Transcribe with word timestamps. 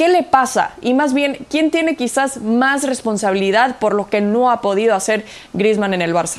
¿Qué 0.00 0.08
le 0.08 0.22
pasa? 0.22 0.76
Y 0.80 0.94
más 0.94 1.12
bien, 1.12 1.44
¿quién 1.50 1.70
tiene 1.70 1.94
quizás 1.94 2.40
más 2.40 2.84
responsabilidad 2.84 3.78
por 3.78 3.94
lo 3.94 4.08
que 4.08 4.22
no 4.22 4.50
ha 4.50 4.62
podido 4.62 4.94
hacer 4.94 5.26
Griezmann 5.52 5.92
en 5.92 6.00
el 6.00 6.14
Barça? 6.14 6.38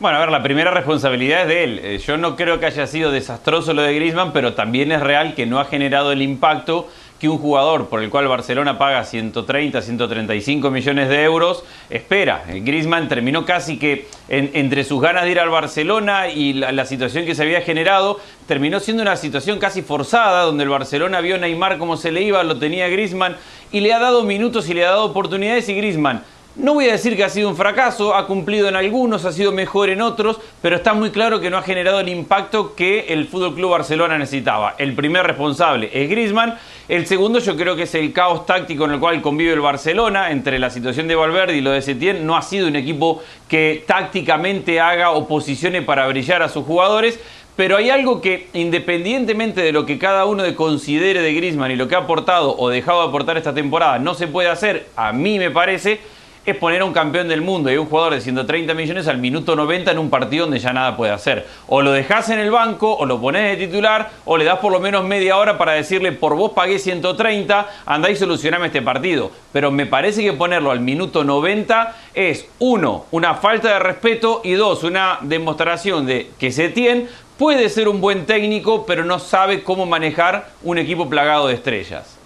Bueno, 0.00 0.18
a 0.18 0.20
ver, 0.20 0.30
la 0.30 0.42
primera 0.42 0.70
responsabilidad 0.70 1.40
es 1.40 1.48
de 1.48 1.64
él. 1.64 1.80
Eh, 1.82 1.96
yo 1.96 2.18
no 2.18 2.36
creo 2.36 2.60
que 2.60 2.66
haya 2.66 2.86
sido 2.86 3.10
desastroso 3.10 3.72
lo 3.72 3.80
de 3.80 3.94
Griezmann, 3.94 4.34
pero 4.34 4.52
también 4.52 4.92
es 4.92 5.00
real 5.00 5.34
que 5.34 5.46
no 5.46 5.60
ha 5.60 5.64
generado 5.64 6.12
el 6.12 6.20
impacto 6.20 6.90
que 7.20 7.28
un 7.28 7.38
jugador 7.38 7.88
por 7.88 8.02
el 8.02 8.08
cual 8.08 8.26
Barcelona 8.28 8.78
paga 8.78 9.04
130, 9.04 9.82
135 9.82 10.70
millones 10.70 11.08
de 11.10 11.22
euros 11.22 11.64
espera. 11.90 12.44
Eh, 12.48 12.60
Griezmann 12.60 13.08
terminó 13.08 13.44
casi 13.44 13.78
que 13.78 14.08
entre 14.28 14.84
sus 14.84 15.02
ganas 15.02 15.24
de 15.24 15.32
ir 15.32 15.38
al 15.38 15.50
Barcelona 15.50 16.28
y 16.28 16.54
la, 16.54 16.84
situación 16.86 17.26
que 17.26 17.34
se 17.34 17.42
había 17.42 17.60
generado, 17.60 18.18
terminó 18.46 18.80
siendo 18.80 19.02
una 19.02 19.16
situación 19.16 19.58
casi 19.58 19.82
forzada, 19.82 20.44
donde 20.44 20.64
el 20.64 20.70
Barcelona 20.70 21.20
vio 21.20 21.34
a 21.34 21.38
Neymar 21.38 21.76
como 21.76 21.98
se 21.98 22.10
le 22.10 22.22
iba, 22.22 22.42
lo 22.42 22.58
tenía 22.58 22.88
Griezmann 22.88 23.36
y 23.70 23.80
le 23.80 23.92
ha 23.92 23.98
dado 23.98 24.24
minutos 24.24 24.68
y 24.70 24.74
le 24.74 24.86
ha 24.86 24.90
dado 24.90 25.04
oportunidades 25.04 25.68
y 25.68 25.74
Griezmann 25.74 26.22
no 26.62 26.74
voy 26.74 26.88
a 26.88 26.92
decir 26.92 27.16
que 27.16 27.24
ha 27.24 27.28
sido 27.28 27.48
un 27.48 27.56
fracaso, 27.56 28.14
ha 28.14 28.26
cumplido 28.26 28.68
en 28.68 28.76
algunos, 28.76 29.24
ha 29.24 29.32
sido 29.32 29.52
mejor 29.52 29.90
en 29.90 30.02
otros, 30.02 30.38
pero 30.60 30.76
está 30.76 30.94
muy 30.94 31.10
claro 31.10 31.40
que 31.40 31.50
no 31.50 31.56
ha 31.56 31.62
generado 31.62 32.00
el 32.00 32.08
impacto 32.08 32.74
que 32.74 33.06
el 33.08 33.26
Fútbol 33.26 33.54
Club 33.54 33.70
Barcelona 33.70 34.18
necesitaba. 34.18 34.74
El 34.78 34.94
primer 34.94 35.26
responsable 35.26 35.90
es 35.92 36.08
Griezmann, 36.08 36.58
el 36.88 37.06
segundo 37.06 37.38
yo 37.38 37.56
creo 37.56 37.76
que 37.76 37.84
es 37.84 37.94
el 37.94 38.12
caos 38.12 38.46
táctico 38.46 38.84
en 38.84 38.92
el 38.92 39.00
cual 39.00 39.22
convive 39.22 39.52
el 39.52 39.60
Barcelona 39.60 40.30
entre 40.30 40.58
la 40.58 40.70
situación 40.70 41.08
de 41.08 41.14
Valverde 41.14 41.56
y 41.56 41.60
lo 41.60 41.70
de 41.70 41.82
Setién. 41.82 42.26
No 42.26 42.36
ha 42.36 42.42
sido 42.42 42.68
un 42.68 42.76
equipo 42.76 43.22
que 43.48 43.84
tácticamente 43.86 44.80
haga 44.80 45.10
oposiciones 45.12 45.84
para 45.84 46.06
brillar 46.08 46.42
a 46.42 46.48
sus 46.48 46.64
jugadores. 46.64 47.20
Pero 47.56 47.76
hay 47.76 47.90
algo 47.90 48.22
que, 48.22 48.48
independientemente 48.54 49.60
de 49.60 49.70
lo 49.70 49.84
que 49.84 49.98
cada 49.98 50.24
uno 50.24 50.42
considere 50.56 51.20
de 51.20 51.34
Griezmann 51.34 51.70
y 51.70 51.76
lo 51.76 51.88
que 51.88 51.94
ha 51.94 51.98
aportado 51.98 52.56
o 52.56 52.70
dejado 52.70 53.02
de 53.02 53.08
aportar 53.08 53.36
esta 53.36 53.52
temporada, 53.52 53.98
no 53.98 54.14
se 54.14 54.28
puede 54.28 54.48
hacer, 54.48 54.86
a 54.96 55.12
mí 55.12 55.38
me 55.38 55.50
parece, 55.50 56.00
es 56.46 56.56
poner 56.56 56.80
a 56.80 56.84
un 56.84 56.92
campeón 56.92 57.28
del 57.28 57.42
mundo 57.42 57.70
y 57.70 57.74
a 57.74 57.80
un 57.80 57.86
jugador 57.86 58.14
de 58.14 58.20
130 58.20 58.72
millones 58.74 59.08
al 59.08 59.18
minuto 59.18 59.54
90 59.54 59.90
en 59.90 59.98
un 59.98 60.10
partido 60.10 60.46
donde 60.46 60.58
ya 60.58 60.72
nada 60.72 60.96
puede 60.96 61.12
hacer. 61.12 61.46
O 61.68 61.82
lo 61.82 61.92
dejas 61.92 62.30
en 62.30 62.38
el 62.38 62.50
banco, 62.50 62.96
o 62.96 63.06
lo 63.06 63.20
pones 63.20 63.42
de 63.42 63.66
titular, 63.66 64.10
o 64.24 64.36
le 64.36 64.44
das 64.44 64.58
por 64.58 64.72
lo 64.72 64.80
menos 64.80 65.04
media 65.04 65.36
hora 65.36 65.58
para 65.58 65.72
decirle, 65.72 66.12
por 66.12 66.36
vos 66.36 66.52
pagué 66.52 66.78
130, 66.78 67.68
andá 67.86 68.10
y 68.10 68.16
solucioname 68.16 68.66
este 68.66 68.82
partido. 68.82 69.30
Pero 69.52 69.70
me 69.70 69.86
parece 69.86 70.22
que 70.22 70.32
ponerlo 70.32 70.70
al 70.70 70.80
minuto 70.80 71.24
90 71.24 71.96
es, 72.14 72.48
uno, 72.58 73.06
una 73.10 73.34
falta 73.34 73.74
de 73.74 73.78
respeto 73.78 74.40
y 74.44 74.52
dos, 74.52 74.84
una 74.84 75.18
demostración 75.22 76.06
de 76.06 76.30
que 76.38 76.52
Setién 76.52 77.08
puede 77.38 77.68
ser 77.70 77.88
un 77.88 78.00
buen 78.00 78.26
técnico, 78.26 78.84
pero 78.86 79.04
no 79.04 79.18
sabe 79.18 79.62
cómo 79.62 79.86
manejar 79.86 80.50
un 80.62 80.78
equipo 80.78 81.08
plagado 81.08 81.48
de 81.48 81.54
estrellas. 81.54 82.19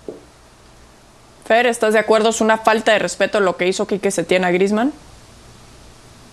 Fer, 1.45 1.67
¿estás 1.67 1.93
de 1.93 1.99
acuerdo? 1.99 2.31
¿Es 2.31 2.41
una 2.41 2.57
falta 2.57 2.93
de 2.93 2.99
respeto 2.99 3.39
lo 3.39 3.59
que 3.59 3.69
hizo 3.69 3.87
Quique 3.87 4.11
Setién 4.11 4.45
a 4.47 4.51
Grisman? 4.51 4.93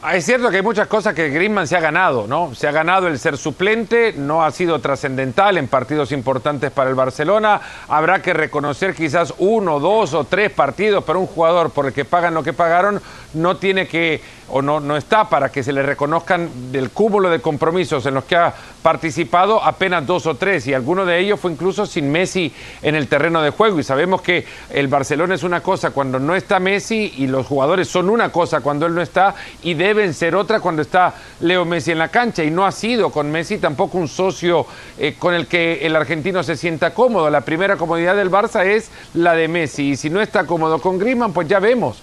Ah, 0.03 0.15
es 0.15 0.25
cierto 0.25 0.49
que 0.49 0.55
hay 0.57 0.63
muchas 0.63 0.87
cosas 0.87 1.13
que 1.13 1.29
Griezmann 1.29 1.67
se 1.67 1.77
ha 1.77 1.79
ganado, 1.79 2.25
¿no? 2.25 2.55
Se 2.55 2.67
ha 2.67 2.71
ganado 2.71 3.07
el 3.07 3.19
ser 3.19 3.37
suplente, 3.37 4.13
no 4.17 4.43
ha 4.43 4.49
sido 4.49 4.79
trascendental 4.79 5.59
en 5.59 5.67
partidos 5.67 6.11
importantes 6.11 6.71
para 6.71 6.89
el 6.89 6.95
Barcelona. 6.95 7.61
Habrá 7.87 8.19
que 8.19 8.33
reconocer 8.33 8.95
quizás 8.95 9.31
uno, 9.37 9.79
dos 9.79 10.15
o 10.15 10.23
tres 10.23 10.51
partidos 10.51 11.03
para 11.03 11.19
un 11.19 11.27
jugador 11.27 11.69
por 11.69 11.85
el 11.85 11.93
que 11.93 12.03
pagan 12.03 12.33
lo 12.33 12.41
que 12.41 12.51
pagaron, 12.51 12.99
no 13.35 13.57
tiene 13.57 13.87
que 13.87 14.21
o 14.51 14.61
no, 14.61 14.79
no 14.79 14.97
está 14.97 15.29
para 15.29 15.49
que 15.49 15.63
se 15.63 15.71
le 15.71 15.81
reconozcan 15.81 16.71
del 16.71 16.89
cúmulo 16.89 17.29
de 17.29 17.39
compromisos 17.39 18.05
en 18.05 18.15
los 18.15 18.25
que 18.25 18.35
ha 18.35 18.53
participado 18.81 19.63
apenas 19.63 20.05
dos 20.05 20.25
o 20.25 20.35
tres 20.35 20.67
y 20.67 20.73
alguno 20.73 21.05
de 21.05 21.19
ellos 21.19 21.39
fue 21.39 21.51
incluso 21.51 21.85
sin 21.85 22.11
Messi 22.11 22.51
en 22.81 22.95
el 22.95 23.07
terreno 23.07 23.41
de 23.41 23.51
juego 23.51 23.79
y 23.79 23.83
sabemos 23.83 24.21
que 24.21 24.45
el 24.71 24.89
Barcelona 24.89 25.35
es 25.35 25.43
una 25.43 25.61
cosa 25.61 25.91
cuando 25.91 26.19
no 26.19 26.35
está 26.35 26.59
Messi 26.59 27.13
y 27.17 27.27
los 27.27 27.47
jugadores 27.47 27.87
son 27.87 28.09
una 28.09 28.29
cosa 28.29 28.59
cuando 28.59 28.85
él 28.85 28.93
no 28.93 29.01
está 29.01 29.35
y 29.63 29.73
de 29.73 29.90
deben 29.93 30.13
ser 30.13 30.35
otra 30.35 30.61
cuando 30.61 30.81
está 30.81 31.13
Leo 31.41 31.65
Messi 31.65 31.91
en 31.91 31.97
la 31.97 32.07
cancha 32.07 32.45
y 32.45 32.49
no 32.49 32.65
ha 32.65 32.71
sido 32.71 33.09
con 33.09 33.29
Messi 33.29 33.57
tampoco 33.57 33.97
un 33.97 34.07
socio 34.07 34.65
eh, 34.97 35.15
con 35.19 35.33
el 35.33 35.47
que 35.47 35.85
el 35.85 35.93
argentino 35.97 36.43
se 36.43 36.55
sienta 36.55 36.93
cómodo. 36.93 37.29
La 37.29 37.41
primera 37.41 37.75
comodidad 37.75 38.15
del 38.15 38.31
Barça 38.31 38.65
es 38.65 38.89
la 39.13 39.33
de 39.33 39.49
Messi 39.49 39.89
y 39.89 39.95
si 39.97 40.09
no 40.09 40.21
está 40.21 40.45
cómodo 40.45 40.79
con 40.79 40.97
Griezmann, 40.97 41.33
pues 41.33 41.49
ya 41.49 41.59
vemos 41.59 42.01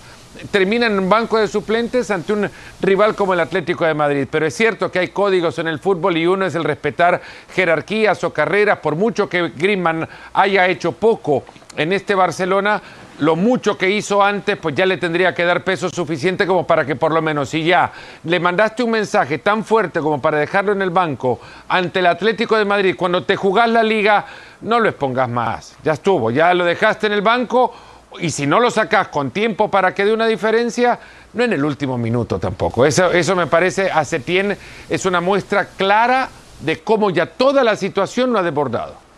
termina 0.50 0.86
en 0.86 0.98
un 0.98 1.08
banco 1.08 1.38
de 1.38 1.48
suplentes 1.48 2.10
ante 2.10 2.32
un 2.32 2.50
rival 2.80 3.14
como 3.14 3.34
el 3.34 3.40
Atlético 3.40 3.84
de 3.84 3.94
Madrid. 3.94 4.26
Pero 4.30 4.46
es 4.46 4.54
cierto 4.54 4.90
que 4.90 5.00
hay 5.00 5.08
códigos 5.08 5.58
en 5.58 5.68
el 5.68 5.78
fútbol 5.78 6.16
y 6.16 6.26
uno 6.26 6.46
es 6.46 6.54
el 6.54 6.64
respetar 6.64 7.20
jerarquías 7.54 8.22
o 8.24 8.32
carreras, 8.32 8.78
por 8.78 8.96
mucho 8.96 9.28
que 9.28 9.50
Griezmann 9.50 10.08
haya 10.34 10.66
hecho 10.68 10.92
poco 10.92 11.44
en 11.76 11.92
este 11.92 12.14
Barcelona, 12.14 12.82
lo 13.20 13.36
mucho 13.36 13.76
que 13.76 13.90
hizo 13.90 14.22
antes, 14.22 14.56
pues 14.56 14.74
ya 14.74 14.86
le 14.86 14.96
tendría 14.96 15.34
que 15.34 15.44
dar 15.44 15.64
peso 15.64 15.88
suficiente 15.90 16.46
como 16.46 16.66
para 16.66 16.84
que 16.84 16.96
por 16.96 17.12
lo 17.12 17.20
menos 17.20 17.48
si 17.48 17.64
ya 17.64 17.92
le 18.24 18.38
mandaste 18.38 18.82
un 18.82 18.92
mensaje 18.92 19.38
tan 19.38 19.64
fuerte 19.64 20.00
como 20.00 20.20
para 20.20 20.38
dejarlo 20.38 20.72
en 20.72 20.82
el 20.82 20.90
banco 20.90 21.40
ante 21.68 21.98
el 21.98 22.06
Atlético 22.06 22.56
de 22.56 22.64
Madrid, 22.64 22.94
cuando 22.96 23.24
te 23.24 23.36
jugás 23.36 23.68
la 23.70 23.82
liga, 23.82 24.26
no 24.60 24.78
lo 24.80 24.88
expongas 24.88 25.28
más. 25.28 25.76
Ya 25.82 25.92
estuvo, 25.92 26.30
ya 26.30 26.54
lo 26.54 26.64
dejaste 26.64 27.08
en 27.08 27.12
el 27.12 27.22
banco 27.22 27.72
y 28.20 28.30
si 28.30 28.46
no 28.46 28.60
lo 28.60 28.70
sacas 28.70 29.08
con 29.08 29.30
tiempo 29.30 29.70
para 29.70 29.94
que 29.94 30.04
dé 30.04 30.12
una 30.12 30.26
diferencia, 30.26 30.98
no 31.34 31.44
en 31.44 31.52
el 31.52 31.64
último 31.64 31.98
minuto 31.98 32.38
tampoco. 32.38 32.86
Eso, 32.86 33.10
eso 33.10 33.36
me 33.36 33.46
parece 33.46 33.90
a 33.90 34.02
es 34.02 35.06
una 35.06 35.20
muestra 35.20 35.66
clara 35.66 36.30
de 36.60 36.80
cómo 36.80 37.10
ya 37.10 37.26
toda 37.26 37.62
la 37.62 37.76
situación 37.76 38.32
lo 38.32 38.38
ha 38.38 38.42
desbordado. 38.42 39.08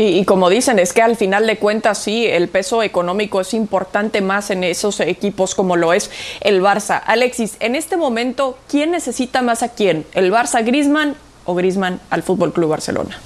Y, 0.00 0.24
como 0.26 0.48
dicen, 0.48 0.78
es 0.78 0.92
que 0.92 1.02
al 1.02 1.16
final 1.16 1.44
de 1.48 1.58
cuentas 1.58 1.98
sí, 1.98 2.24
el 2.24 2.46
peso 2.46 2.84
económico 2.84 3.40
es 3.40 3.52
importante 3.52 4.20
más 4.20 4.50
en 4.50 4.62
esos 4.62 5.00
equipos 5.00 5.56
como 5.56 5.74
lo 5.74 5.92
es 5.92 6.12
el 6.40 6.62
Barça. 6.62 7.02
Alexis, 7.04 7.56
en 7.58 7.74
este 7.74 7.96
momento, 7.96 8.56
¿quién 8.68 8.92
necesita 8.92 9.42
más 9.42 9.64
a 9.64 9.70
quién? 9.70 10.06
¿El 10.14 10.32
Barça 10.32 10.64
Grisman 10.64 11.16
o 11.46 11.56
Grisman 11.56 12.00
al 12.10 12.22
Fútbol 12.22 12.52
Club 12.52 12.70
Barcelona? 12.70 13.18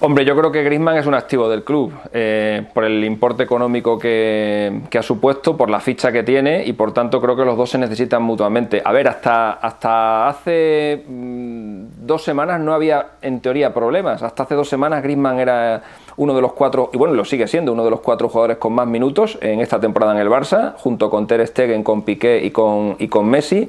Hombre, 0.00 0.24
yo 0.24 0.36
creo 0.36 0.52
que 0.52 0.62
Griezmann 0.62 0.96
es 0.96 1.06
un 1.06 1.14
activo 1.14 1.48
del 1.48 1.64
club, 1.64 1.92
eh, 2.12 2.64
por 2.72 2.84
el 2.84 3.04
importe 3.04 3.42
económico 3.42 3.98
que, 3.98 4.80
ha 4.96 5.02
supuesto, 5.02 5.56
por 5.56 5.68
la 5.70 5.80
ficha 5.80 6.12
que 6.12 6.22
tiene 6.22 6.64
y 6.64 6.72
por 6.72 6.92
tanto 6.92 7.20
creo 7.20 7.34
que 7.34 7.44
los 7.44 7.56
dos 7.56 7.70
se 7.70 7.78
necesitan 7.78 8.22
mutuamente. 8.22 8.80
A 8.84 8.92
ver, 8.92 9.08
hasta, 9.08 9.54
hasta 9.54 10.28
hace 10.28 11.04
mm, 11.04 12.06
dos 12.06 12.22
semanas 12.22 12.60
no 12.60 12.74
había 12.74 13.06
en 13.22 13.40
teoría 13.40 13.74
problemas. 13.74 14.22
Hasta 14.22 14.44
hace 14.44 14.54
dos 14.54 14.68
semanas 14.68 15.02
Griezmann 15.02 15.40
era 15.40 15.82
uno 16.16 16.32
de 16.32 16.42
los 16.42 16.52
cuatro, 16.52 16.90
y 16.92 16.96
bueno, 16.96 17.14
lo 17.14 17.24
sigue 17.24 17.48
siendo, 17.48 17.72
uno 17.72 17.84
de 17.84 17.90
los 17.90 18.00
cuatro 18.00 18.28
jugadores 18.28 18.58
con 18.58 18.74
más 18.74 18.86
minutos 18.86 19.36
en 19.40 19.58
esta 19.60 19.80
temporada 19.80 20.12
en 20.12 20.18
el 20.18 20.28
Barça, 20.28 20.74
junto 20.76 21.10
con 21.10 21.26
Ter 21.26 21.44
Stegen, 21.44 21.82
con 21.82 22.02
Piqué 22.02 22.40
y 22.44 22.52
con, 22.52 22.94
y 23.00 23.08
con 23.08 23.28
Messi. 23.28 23.68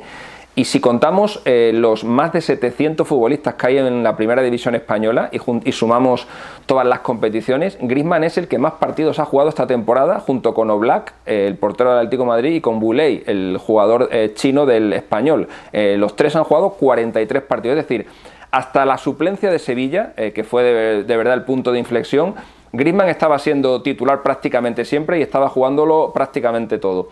Y 0.59 0.65
si 0.65 0.81
contamos 0.81 1.41
eh, 1.45 1.71
los 1.73 2.03
más 2.03 2.33
de 2.33 2.41
700 2.41 3.07
futbolistas 3.07 3.53
que 3.53 3.67
hay 3.67 3.77
en 3.77 4.03
la 4.03 4.17
primera 4.17 4.41
división 4.41 4.75
española 4.75 5.29
y, 5.31 5.71
sumamos 5.71 6.27
todas 6.65 6.85
las 6.85 6.99
competiciones, 6.99 7.77
Griezmann 7.79 8.25
es 8.25 8.37
el 8.37 8.49
que 8.49 8.57
más 8.57 8.73
partidos 8.73 9.19
ha 9.19 9.25
jugado 9.25 9.47
esta 9.47 9.67
temporada, 9.67 10.19
junto 10.19 10.53
con 10.53 10.69
Oblak, 10.69 11.13
eh, 11.25 11.45
el 11.47 11.55
portero 11.55 11.91
del 11.91 11.99
Atlético 11.99 12.25
Madrid, 12.25 12.55
y 12.55 12.59
con 12.59 12.81
Boulay, 12.81 13.23
el 13.25 13.57
jugador 13.57 14.09
eh, 14.11 14.33
chino 14.35 14.65
del 14.65 14.91
español. 14.91 15.47
los 15.71 16.17
tres 16.17 16.35
han 16.35 16.43
jugado 16.43 16.71
43 16.71 17.41
partidos, 17.43 17.77
es 17.77 17.87
decir, 17.87 18.07
hasta 18.51 18.85
la 18.85 18.97
suplencia 18.97 19.49
de 19.51 19.59
Sevilla, 19.59 20.13
que 20.13 20.43
fue 20.43 20.63
de, 20.63 21.03
de 21.05 21.17
verdad 21.17 21.35
el 21.35 21.43
punto 21.43 21.71
de 21.71 21.79
inflexión, 21.79 22.35
Griezmann 22.71 23.09
estaba 23.09 23.39
siendo 23.39 23.81
titular 23.81 24.21
prácticamente 24.21 24.85
siempre 24.85 25.19
y 25.19 25.21
estaba 25.21 25.49
jugándolo 25.49 26.11
prácticamente 26.13 26.77
todo. 26.77 27.09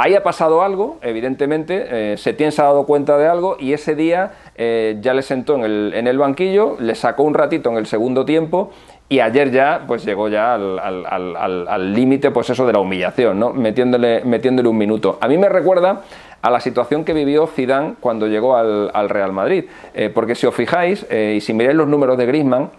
Ahí 0.00 0.14
ha 0.14 0.22
pasado 0.22 0.62
algo, 0.62 0.98
evidentemente, 1.02 2.12
eh, 2.12 2.16
Setién 2.18 2.52
se 2.52 2.62
ha 2.62 2.66
dado 2.66 2.86
cuenta 2.86 3.18
de 3.18 3.26
algo 3.26 3.56
y 3.58 3.72
ese 3.72 3.96
día 3.96 4.30
eh, 4.54 4.96
ya 5.00 5.12
le 5.12 5.22
sentó 5.22 5.56
en 5.56 6.06
el, 6.06 6.18
banquillo, 6.18 6.76
le 6.78 6.94
sacó 6.94 7.24
un 7.24 7.34
ratito 7.34 7.68
en 7.70 7.78
el 7.78 7.86
segundo 7.86 8.24
tiempo 8.24 8.70
y 9.08 9.18
ayer 9.18 9.50
ya 9.50 9.82
pues 9.88 10.04
llegó 10.04 10.28
ya 10.28 10.54
al 10.54 11.92
límite 11.92 12.30
pues 12.30 12.48
eso 12.48 12.64
de 12.64 12.74
la 12.74 12.78
humillación, 12.78 13.40
¿no? 13.40 13.52
metiéndole, 13.52 14.22
metiéndole 14.24 14.68
un 14.68 14.78
minuto. 14.78 15.18
A 15.20 15.26
mí 15.26 15.36
me 15.36 15.48
recuerda 15.48 16.02
a 16.42 16.50
la 16.50 16.60
situación 16.60 17.04
que 17.04 17.12
vivió 17.12 17.48
Zidane 17.48 17.94
cuando 17.98 18.28
llegó 18.28 18.56
al, 18.56 19.08
Real 19.08 19.32
Madrid, 19.32 19.64
eh, 19.94 20.10
porque 20.14 20.36
si 20.36 20.46
os 20.46 20.54
fijáis 20.54 21.06
eh, 21.10 21.34
y 21.38 21.40
si 21.40 21.52
miráis 21.52 21.76
los 21.76 21.88
números 21.88 22.16
de 22.16 22.26
Griezmann, 22.26 22.70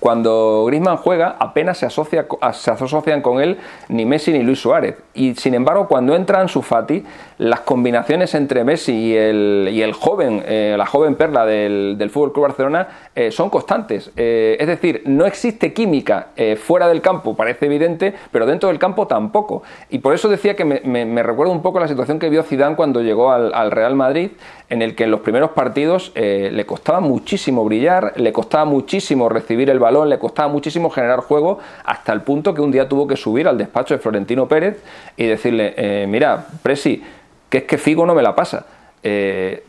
cuando 0.00 0.64
Griezmann 0.66 0.98
juega, 0.98 1.36
apenas 1.40 1.78
se, 1.78 1.86
asocia, 1.86 2.26
se 2.52 2.70
asocian 2.70 3.20
con 3.20 3.40
él 3.40 3.58
ni 3.88 4.04
Messi 4.04 4.32
ni 4.32 4.42
Luis 4.42 4.60
Suárez. 4.60 4.96
Y 5.14 5.34
sin 5.34 5.54
embargo, 5.54 5.88
cuando 5.88 6.14
entra 6.14 6.40
en 6.40 6.48
su 6.48 6.62
Fati, 6.62 7.04
las 7.38 7.60
combinaciones 7.60 8.34
entre 8.34 8.62
Messi 8.64 8.92
y 8.92 9.16
el, 9.16 9.68
y 9.72 9.82
el 9.82 9.92
joven, 9.92 10.42
eh, 10.46 10.74
la 10.78 10.86
joven 10.86 11.16
perla 11.16 11.46
del, 11.46 11.96
del 11.98 12.10
Fútbol 12.10 12.32
Club 12.32 12.46
Barcelona, 12.46 12.88
eh, 13.14 13.32
son 13.32 13.50
constantes. 13.50 14.12
Eh, 14.16 14.56
es 14.60 14.66
decir, 14.68 15.02
no 15.06 15.26
existe 15.26 15.72
química 15.72 16.28
fuera 16.60 16.88
del 16.88 17.00
campo, 17.00 17.34
parece 17.34 17.66
evidente, 17.66 18.14
pero 18.30 18.46
dentro 18.46 18.68
del 18.68 18.78
campo 18.78 19.06
tampoco. 19.06 19.62
Y 19.90 19.98
por 19.98 20.14
eso 20.14 20.28
decía 20.28 20.54
que 20.54 20.64
me, 20.64 20.80
me, 20.84 21.22
recuerda 21.22 21.52
un 21.52 21.62
poco 21.62 21.80
la 21.80 21.88
situación 21.88 22.18
que 22.18 22.28
vio 22.28 22.42
Zidane 22.42 22.76
cuando 22.76 23.02
llegó 23.02 23.32
al, 23.32 23.52
al 23.54 23.70
Real 23.70 23.96
Madrid, 23.96 24.30
en 24.68 24.82
el 24.82 24.94
que 24.94 25.04
en 25.04 25.10
los 25.10 25.20
primeros 25.20 25.50
partidos 25.50 26.12
le 26.14 26.66
costaba 26.66 27.00
muchísimo 27.00 27.64
brillar, 27.64 28.12
le 28.16 28.32
costaba 28.32 28.64
muchísimo 28.66 29.28
recibir 29.28 29.70
el 29.70 29.78
balón 29.78 29.87
balón, 29.88 30.08
le 30.08 30.18
costaba 30.18 30.48
muchísimo 30.48 30.90
generar 30.90 31.20
juego, 31.20 31.58
hasta 31.84 32.12
el 32.12 32.20
punto 32.20 32.54
que 32.54 32.60
un 32.60 32.70
día 32.70 32.88
tuvo 32.88 33.06
que 33.06 33.16
subir 33.16 33.48
al 33.48 33.56
despacho 33.56 33.94
de 33.94 34.00
Florentino 34.00 34.46
Pérez 34.46 34.82
y 35.16 35.26
decirle, 35.26 35.74
eh, 35.76 36.06
mira, 36.06 36.46
Presi, 36.62 37.02
que 37.48 37.58
es 37.58 37.64
que 37.64 37.78
Figo 37.78 38.04
no 38.04 38.14
me 38.14 38.22
la 38.22 38.34
pasa. 38.34 38.66
Eh, 39.02 39.64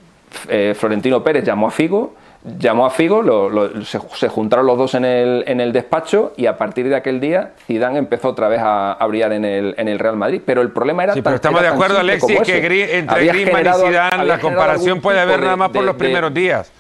eh, 0.48 0.76
Florentino 0.78 1.24
Pérez 1.24 1.44
llamó 1.46 1.68
a 1.68 1.72
Figo, 1.72 2.14
llamó 2.60 2.86
a 2.86 2.90
Figo, 2.90 3.50
se, 3.84 4.28
juntaron 4.28 4.66
los 4.66 4.78
dos 4.78 4.94
en 4.96 5.06
el, 5.06 5.44
en 5.48 5.62
el, 5.62 5.72
despacho 5.72 6.34
y 6.38 6.46
a 6.46 6.58
partir 6.58 6.88
de 6.88 6.96
aquel 6.96 7.20
día 7.20 7.52
Zidane 7.66 8.00
empezó 8.00 8.30
otra 8.30 8.48
vez 8.48 8.62
a, 8.64 8.98
brillar 9.08 9.34
en 9.34 9.46
el, 9.46 9.76
en 9.78 9.88
el, 9.88 10.00
Real 10.00 10.18
Madrid. 10.18 10.42
Pero 10.46 10.62
el 10.62 10.72
problema 10.72 11.04
era... 11.04 11.14
Sí, 11.14 11.22
pero 11.22 11.36
estamos 11.36 11.62
de 11.62 11.68
acuerdo, 11.68 12.00
Alexis, 12.00 12.40
que 12.42 12.98
entre 12.98 13.26
Griezmann 13.26 13.66
y 13.66 13.88
Zidane 13.88 14.26
la 14.26 14.40
comparación 14.40 15.02
puede 15.02 15.20
haber 15.20 15.42
nada 15.42 15.56
más 15.56 15.70
por 15.70 15.84
los 15.84 15.96
primeros 15.96 16.34
días. 16.34 16.72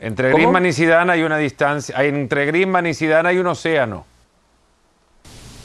Entre 0.00 0.32
Griezmann 0.32 0.64
y 0.64 0.72
Zidane 0.72 1.12
hay 1.12 1.22
una 1.22 1.36
distancia, 1.36 1.94
entre 2.02 2.46
Griezmann 2.46 2.86
y 2.86 2.94
Zidane 2.94 3.28
hay 3.28 3.38
un 3.38 3.46
océano 3.46 4.06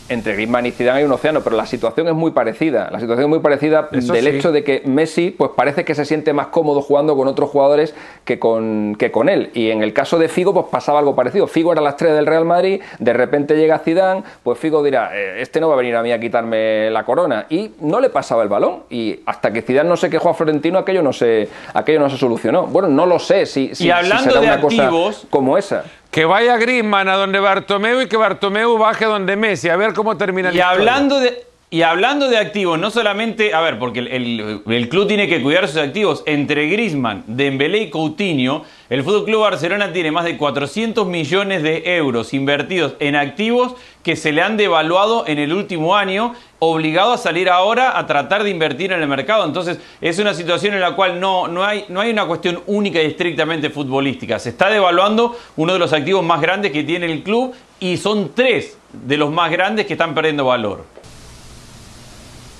entre 0.10 0.34
Griezmann 0.34 0.66
y 0.66 0.72
Zidane 0.72 1.00
hay 1.00 1.06
un 1.06 1.12
océano, 1.12 1.42
pero 1.42 1.56
la 1.56 1.66
situación 1.66 2.08
es 2.08 2.14
muy 2.14 2.32
parecida. 2.32 2.90
La 2.92 3.00
situación 3.00 3.26
es 3.26 3.30
muy 3.30 3.40
parecida 3.40 3.90
del 3.92 4.28
hecho 4.28 4.52
de 4.52 4.64
que 4.64 4.84
Messi, 4.86 5.32
pues 5.32 5.52
parece 5.56 5.84
que 5.84 5.96
se 5.96 6.06
siente 6.06 6.34
más 6.34 6.48
cómodo 6.48 6.82
jugando 6.82 7.16
con 7.16 7.28
otros 7.28 7.50
jugadores 7.50 7.96
que 8.24 8.40
con, 8.40 8.96
que 8.98 9.12
con 9.12 9.30
él. 9.30 9.50
Y 9.54 9.72
en 9.72 9.82
el 9.82 9.94
caso 9.94 10.20
de 10.20 10.30
Figo, 10.30 10.54
pues 10.54 10.68
pasaba 10.70 11.00
algo 11.00 11.16
parecido. 11.16 11.48
Figo 11.48 11.72
era 11.72 11.82
la 11.82 11.92
estrella 11.92 12.16
del 12.16 12.26
Real 12.26 12.46
Madrid, 12.46 12.82
de 13.00 13.14
repente 13.14 13.56
llega 13.56 13.80
Zidane, 13.80 14.24
pues 14.44 14.60
Figo 14.60 14.84
dirá, 14.84 15.12
eh, 15.14 15.42
este 15.42 15.60
no 15.60 15.70
va 15.70 15.76
a 15.76 15.78
venir 15.78 15.96
a 15.96 16.04
mí 16.04 16.12
a 16.12 16.20
quitarme 16.20 16.90
la 16.92 17.04
corona. 17.04 17.48
Y 17.50 17.72
no 17.82 18.00
le 18.00 18.10
pasaba 18.10 18.44
el 18.44 18.50
balón. 18.50 18.84
Y 18.90 19.20
hasta 19.26 19.52
que 19.52 19.62
Zidane 19.62 19.90
no 19.90 19.98
se 19.98 20.10
quejó 20.10 20.30
a 20.30 20.34
Florentino, 20.34 20.80
aquello 20.80 21.02
no 21.02 21.14
se, 21.14 21.50
aquello 21.74 22.00
no 22.00 22.10
se 22.10 22.18
solucionó. 22.18 22.68
Bueno, 22.68 22.88
no 22.88 23.06
lo 23.06 23.20
sé 23.20 23.46
si, 23.46 23.74
si, 23.74 23.88
y 23.88 23.92
hablando 23.92 24.24
será 24.24 24.40
de 24.40 24.46
una 24.46 24.56
activos, 24.56 25.16
cosa 25.16 25.28
como 25.30 25.58
esa. 25.58 25.84
Que 26.16 26.24
vaya 26.24 26.56
Griezmann 26.56 27.10
a 27.10 27.18
donde 27.18 27.42
Bartomeu 27.42 28.02
y 28.02 28.08
que 28.08 28.16
Bartomeu 28.16 28.78
baje 28.78 29.04
donde 29.04 29.36
Messi, 29.36 29.68
a 29.68 29.76
ver 29.76 29.94
cómo 29.94 30.16
termina 30.16 30.50
y 30.50 30.62
hablando 30.62 31.20
de 31.20 31.44
y 31.76 31.82
hablando 31.82 32.30
de 32.30 32.38
activos, 32.38 32.80
no 32.80 32.90
solamente, 32.90 33.54
a 33.54 33.60
ver, 33.60 33.78
porque 33.78 34.00
el, 34.00 34.88
club 34.88 35.10
tiene 35.10 35.28
que 35.28 35.42
cuidar 35.42 35.68
sus 35.68 35.76
activos, 35.76 36.24
entre 36.26 36.70
Griezmann, 36.70 37.26
Dembélé 37.28 37.80
y 37.80 37.90
Coutinho, 37.90 38.64
el 38.90 39.04
Fútbol 39.04 39.26
Club 39.26 39.42
Barcelona 39.42 39.92
tiene 39.92 40.10
más 40.10 40.24
de 40.24 40.38
400 40.38 41.06
millones 41.06 41.64
de 41.64 41.98
euros 41.98 42.34
invertidos 42.34 42.94
en 43.02 43.18
activos 43.18 43.76
que 44.04 44.16
se 44.16 44.32
le 44.32 44.42
han 44.42 44.56
devaluado 44.56 45.28
en 45.28 45.38
el 45.38 45.52
último 45.52 45.98
año, 45.98 46.34
obligado 46.60 47.12
a 47.12 47.18
salir 47.18 47.50
ahora 47.50 48.00
a 48.00 48.08
tratar 48.08 48.46
de 48.46 48.52
invertir 48.52 48.94
en 48.94 49.02
el 49.02 49.10
mercado. 49.10 49.44
Entonces, 49.44 49.78
es 50.00 50.18
una 50.18 50.34
situación 50.34 50.76
en 50.76 50.80
la 50.80 50.96
cual 50.96 51.20
no, 51.20 51.50
no, 51.50 51.66
hay, 51.66 51.84
no 51.90 52.00
hay 52.00 52.10
una 52.10 52.26
cuestión 52.26 52.62
única 52.68 53.04
y 53.04 53.08
estrictamente 53.08 53.70
futbolística. 53.70 54.40
Se 54.40 54.48
está 54.48 54.70
devaluando 54.70 55.38
uno 55.58 55.74
de 55.74 55.80
los 55.80 55.92
activos 55.92 56.24
más 56.24 56.40
grandes 56.40 56.72
que 56.72 56.86
tiene 56.86 57.12
el 57.12 57.22
club 57.22 57.54
y 57.82 57.98
son 57.98 58.32
tres 58.34 58.78
de 58.94 59.18
los 59.18 59.30
más 59.30 59.52
grandes 59.52 59.86
que 59.88 59.92
están 59.92 60.16
perdiendo 60.16 60.46
valor. 60.46 60.95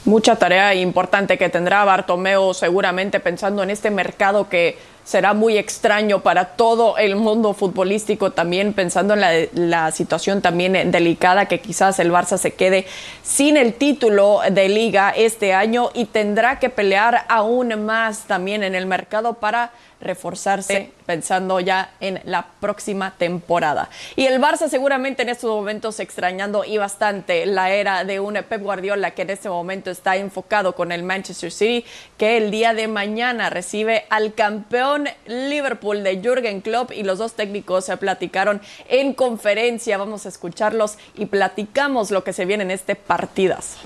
Mucha 0.06 0.36
tarea 0.36 0.76
importante 0.76 1.36
que 1.40 1.50
tendrá 1.50 1.84
Bartomeo 1.84 2.54
seguramente 2.54 3.20
pensando 3.20 3.64
en 3.64 3.72
este 3.72 3.90
mercado 3.90 4.48
que 4.48 4.78
será 5.04 5.34
muy 5.34 5.58
extraño 5.58 6.22
para 6.22 6.46
todo 6.56 6.98
el 7.00 7.16
mundo 7.16 7.56
futbolístico, 7.56 8.32
también 8.32 8.74
pensando 8.74 9.16
en 9.16 9.22
la, 9.22 9.32
la, 9.54 9.92
situación 9.92 10.44
también 10.44 10.92
delicada 10.92 11.48
que 11.48 11.60
quizás 11.60 11.98
el 11.98 12.12
Barça 12.12 12.38
se 12.38 12.54
quede 12.54 12.86
sin 13.24 13.58
el 13.58 13.74
título 13.74 14.42
de 14.52 14.70
liga 14.70 15.10
este 15.10 15.56
año 15.56 15.90
y 15.96 16.06
tendrá 16.06 16.60
que 16.60 16.70
pelear 16.70 17.26
aún 17.28 17.84
más 17.84 18.26
también 18.28 18.62
en 18.64 18.76
el 18.76 18.86
mercado 18.86 19.34
para 19.34 19.72
reforzarse 20.02 20.92
pensando 21.06 21.60
ya 21.60 21.94
en 22.00 22.22
la 22.26 22.46
próxima 22.60 23.14
temporada. 23.18 23.90
Y 24.16 24.26
el 24.26 24.42
Barça 24.42 24.68
seguramente 24.70 25.24
en 25.24 25.30
estos 25.30 25.50
momentos 25.50 26.00
extrañando 26.00 26.64
y 26.64 26.78
bastante 26.78 27.46
la 27.46 27.72
era 27.72 28.04
de 28.04 28.20
un 28.20 28.36
Pep 28.36 28.62
Guardiola 28.62 29.12
que 29.12 29.24
en 29.24 29.30
este 29.30 29.50
momento 29.50 29.92
está 29.92 30.18
enfocado 30.18 30.76
con 30.76 30.92
el 30.92 31.04
Manchester 31.04 31.52
City, 31.52 31.86
que 32.18 32.38
el 32.38 32.52
día 32.52 32.74
de 32.74 32.88
mañana 32.88 33.50
recibe 33.50 34.06
al 34.10 34.34
campeón 34.34 35.08
Liverpool 35.26 36.04
de 36.04 36.22
Jürgen 36.22 36.62
Klopp 36.62 36.92
y 36.92 37.04
los 37.04 37.20
dos 37.20 37.34
técnicos 37.34 37.86
se 37.86 37.98
platicaron 37.98 38.62
en 38.88 39.14
conferencia. 39.14 39.98
Vamos 39.98 40.26
a 40.26 40.30
escucharlos 40.30 40.98
y 41.16 41.28
platicamos 41.28 42.12
lo 42.12 42.24
que 42.24 42.34
se 42.34 42.46
viene 42.46 42.64
en 42.64 42.72
este 42.72 42.96
partidazo. 42.96 43.80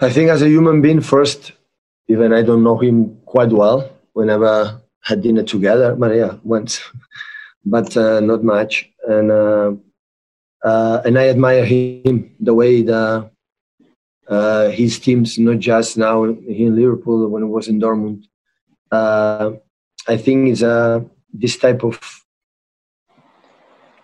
I 0.00 0.10
think 0.10 0.30
as 0.30 0.42
a 0.42 0.46
human 0.46 0.82
being 0.82 1.00
first 1.00 1.52
even 2.08 2.32
I 2.32 2.42
don't 2.42 2.62
know 2.62 2.78
him 2.78 3.18
quite 3.24 3.50
well. 3.50 3.90
We 4.14 4.24
never 4.26 4.80
had 5.02 5.22
dinner 5.22 5.42
together, 5.42 5.96
Maria 5.96 6.38
once, 6.42 6.80
but 7.64 7.96
uh, 7.96 8.20
not 8.20 8.44
much. 8.44 8.90
And 9.08 9.30
uh, 9.30 9.72
uh, 10.64 11.02
and 11.04 11.18
I 11.18 11.28
admire 11.28 11.64
him 11.64 12.34
the 12.38 12.54
way 12.54 12.82
the 12.82 13.30
uh, 14.28 14.68
his 14.70 14.98
teams, 14.98 15.38
not 15.38 15.58
just 15.58 15.98
now 15.98 16.24
in 16.24 16.76
Liverpool 16.76 17.28
when 17.28 17.42
it 17.42 17.46
was 17.46 17.68
in 17.68 17.80
Dortmund. 17.80 18.24
Uh, 18.90 19.52
I 20.08 20.16
think 20.16 20.48
it's 20.48 20.62
a 20.62 21.04
this 21.32 21.56
type 21.56 21.82
of 21.82 21.98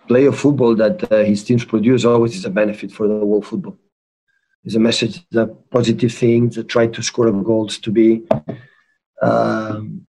play 0.08 0.24
of 0.24 0.38
football 0.38 0.74
that 0.74 1.12
uh, 1.12 1.18
his 1.18 1.44
teams 1.44 1.64
produce 1.64 2.04
always 2.04 2.34
is 2.34 2.44
a 2.44 2.50
benefit 2.50 2.90
for 2.90 3.06
the 3.06 3.14
world 3.14 3.46
football 3.46 3.78
is 4.68 4.76
a 4.76 4.78
message, 4.90 5.24
the 5.30 5.46
positive 5.70 6.12
things, 6.12 6.56
the 6.56 6.62
try 6.62 6.86
to 6.86 7.02
score 7.02 7.32
goals 7.50 7.78
to 7.78 7.90
be 7.90 8.22
um, 9.22 10.06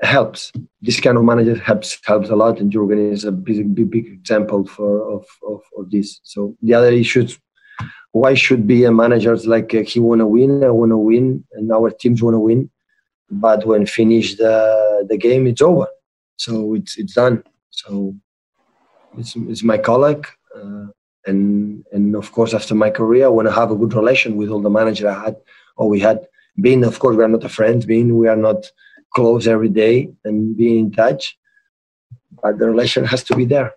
helps. 0.00 0.52
This 0.80 1.00
kind 1.00 1.18
of 1.18 1.24
manager 1.24 1.56
helps 1.70 1.98
helps 2.04 2.30
a 2.30 2.36
lot, 2.42 2.60
and 2.60 2.70
Jurgen 2.70 3.00
is 3.12 3.24
a 3.24 3.32
big 3.32 3.74
big, 3.74 3.90
big 3.90 4.06
example 4.18 4.64
for 4.74 4.90
of, 5.14 5.24
of, 5.50 5.60
of 5.76 5.90
this. 5.90 6.20
So 6.22 6.56
the 6.62 6.74
other 6.78 6.92
issues, 6.92 7.38
why 8.12 8.34
should 8.34 8.64
be 8.74 8.84
a 8.84 8.92
manager 8.92 9.34
like 9.54 9.74
uh, 9.74 9.82
he 9.82 9.98
want 9.98 10.20
to 10.20 10.28
win, 10.36 10.62
I 10.62 10.70
want 10.70 10.92
to 10.92 10.98
win, 11.10 11.44
and 11.54 11.72
our 11.72 11.90
teams 11.90 12.22
want 12.22 12.34
to 12.34 12.44
win, 12.50 12.70
but 13.28 13.66
when 13.66 13.86
finish 13.86 14.36
the 14.36 14.54
the 15.10 15.18
game, 15.18 15.48
it's 15.50 15.62
over. 15.62 15.88
So 16.36 16.74
it's 16.74 16.96
it's 16.96 17.14
done. 17.14 17.42
So 17.70 18.14
it's, 19.18 19.34
it's 19.52 19.64
my 19.64 19.78
colleague. 19.78 20.26
Uh, 20.54 20.86
and 21.26 21.84
and 21.92 22.14
of 22.14 22.32
course 22.32 22.54
after 22.54 22.74
my 22.74 22.90
career 22.90 23.30
when 23.30 23.46
I 23.46 23.54
have 23.54 23.70
a 23.70 23.76
good 23.76 23.94
relation 23.94 24.36
with 24.36 24.50
all 24.50 24.60
the 24.60 24.70
manager 24.70 25.08
I 25.08 25.24
had 25.24 25.36
or 25.76 25.88
we 25.88 26.00
had. 26.00 26.26
Being 26.58 26.84
of 26.84 26.98
course 26.98 27.16
we 27.16 27.24
are 27.24 27.28
not 27.28 27.44
a 27.44 27.50
friends 27.50 27.84
being 27.84 28.16
we 28.16 28.28
are 28.28 28.42
not 28.48 28.70
close 29.14 29.46
every 29.46 29.68
day 29.68 30.10
and 30.24 30.56
being 30.56 30.86
in 30.86 30.90
touch. 30.90 31.36
But 32.42 32.58
the 32.58 32.66
relation 32.66 33.04
has 33.04 33.22
to 33.24 33.36
be 33.36 33.44
there. 33.44 33.74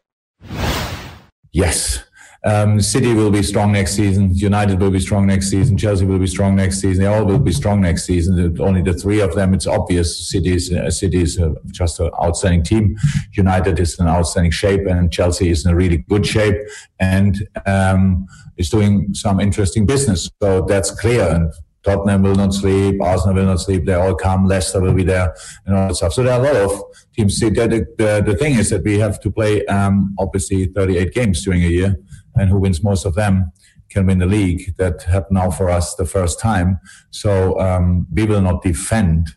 Yes 1.52 2.09
um, 2.46 2.80
City 2.80 3.14
will 3.14 3.32
be 3.32 3.44
strong 3.44 3.74
next 3.74 3.96
season. 3.96 4.34
United 4.34 4.80
will 4.80 4.92
be 4.92 5.00
strong 5.00 5.28
next 5.28 5.50
season. 5.50 5.78
Chelsea 5.78 6.06
will 6.06 6.20
be 6.20 6.28
strong 6.28 6.56
next 6.56 6.80
season. 6.80 7.04
They 7.04 7.10
all 7.10 7.26
will 7.26 7.40
be 7.40 7.52
strong 7.52 7.82
next 7.82 8.06
season. 8.06 8.58
Only 8.62 8.82
the 8.82 8.94
three 8.94 9.20
of 9.20 9.36
them. 9.36 9.54
It's 9.54 9.68
obvious. 9.68 10.30
City 10.30 10.54
is 10.54 10.72
uh, 10.72 10.90
City 10.90 11.22
is 11.22 11.38
uh, 11.38 11.54
just 11.72 12.00
an 12.00 12.12
outstanding 12.24 12.64
team. 12.64 12.96
United 13.34 13.80
is 13.80 14.00
in 14.00 14.08
outstanding 14.08 14.52
shape, 14.52 14.88
and 14.88 15.12
Chelsea 15.12 15.50
is 15.50 15.66
in 15.66 15.72
a 15.72 15.76
really 15.76 15.98
good 15.98 16.26
shape 16.26 16.56
and 17.00 17.46
um, 17.66 18.26
is 18.58 18.70
doing 18.70 19.14
some 19.14 19.42
interesting 19.42 19.86
business. 19.86 20.30
So 20.42 20.62
that's 20.62 20.92
clear. 20.92 21.28
And 21.28 21.54
Tottenham 21.84 22.24
will 22.24 22.36
not 22.36 22.54
sleep. 22.54 23.02
Arsenal 23.02 23.36
will 23.36 23.46
not 23.46 23.60
sleep. 23.60 23.86
They 23.86 23.94
all 23.94 24.16
come. 24.16 24.46
Leicester 24.46 24.80
will 24.80 24.94
be 24.94 25.04
there 25.04 25.34
and 25.66 25.76
all 25.76 25.88
that 25.90 25.96
stuff. 25.96 26.14
So 26.14 26.24
there 26.24 26.34
are 26.34 26.40
a 26.40 26.44
lot 26.44 26.56
of 26.56 26.84
teams. 27.14 27.38
The, 27.40 27.50
the, 27.50 28.24
the 28.26 28.36
thing 28.36 28.56
is 28.56 28.70
that 28.70 28.84
we 28.84 29.00
have 29.00 29.20
to 29.22 29.32
play 29.32 29.66
um, 29.66 30.14
obviously 30.20 30.66
38 30.68 31.14
games 31.14 31.44
during 31.44 31.64
a 31.64 31.68
year 31.68 31.96
and 32.40 32.50
who 32.50 32.60
wins 32.60 32.84
most 32.84 33.06
of 33.06 33.16
them 33.16 33.52
can 33.90 34.06
win 34.06 34.20
the 34.20 34.26
league. 34.26 34.76
That 34.78 35.04
happened 35.04 35.36
now 35.36 35.52
for 35.52 35.70
us 35.70 35.96
the 35.96 36.06
first 36.06 36.40
time. 36.40 36.80
So 37.12 37.60
um, 37.60 38.08
we 38.14 38.26
will 38.26 38.42
not 38.42 38.62
defend 38.62 39.30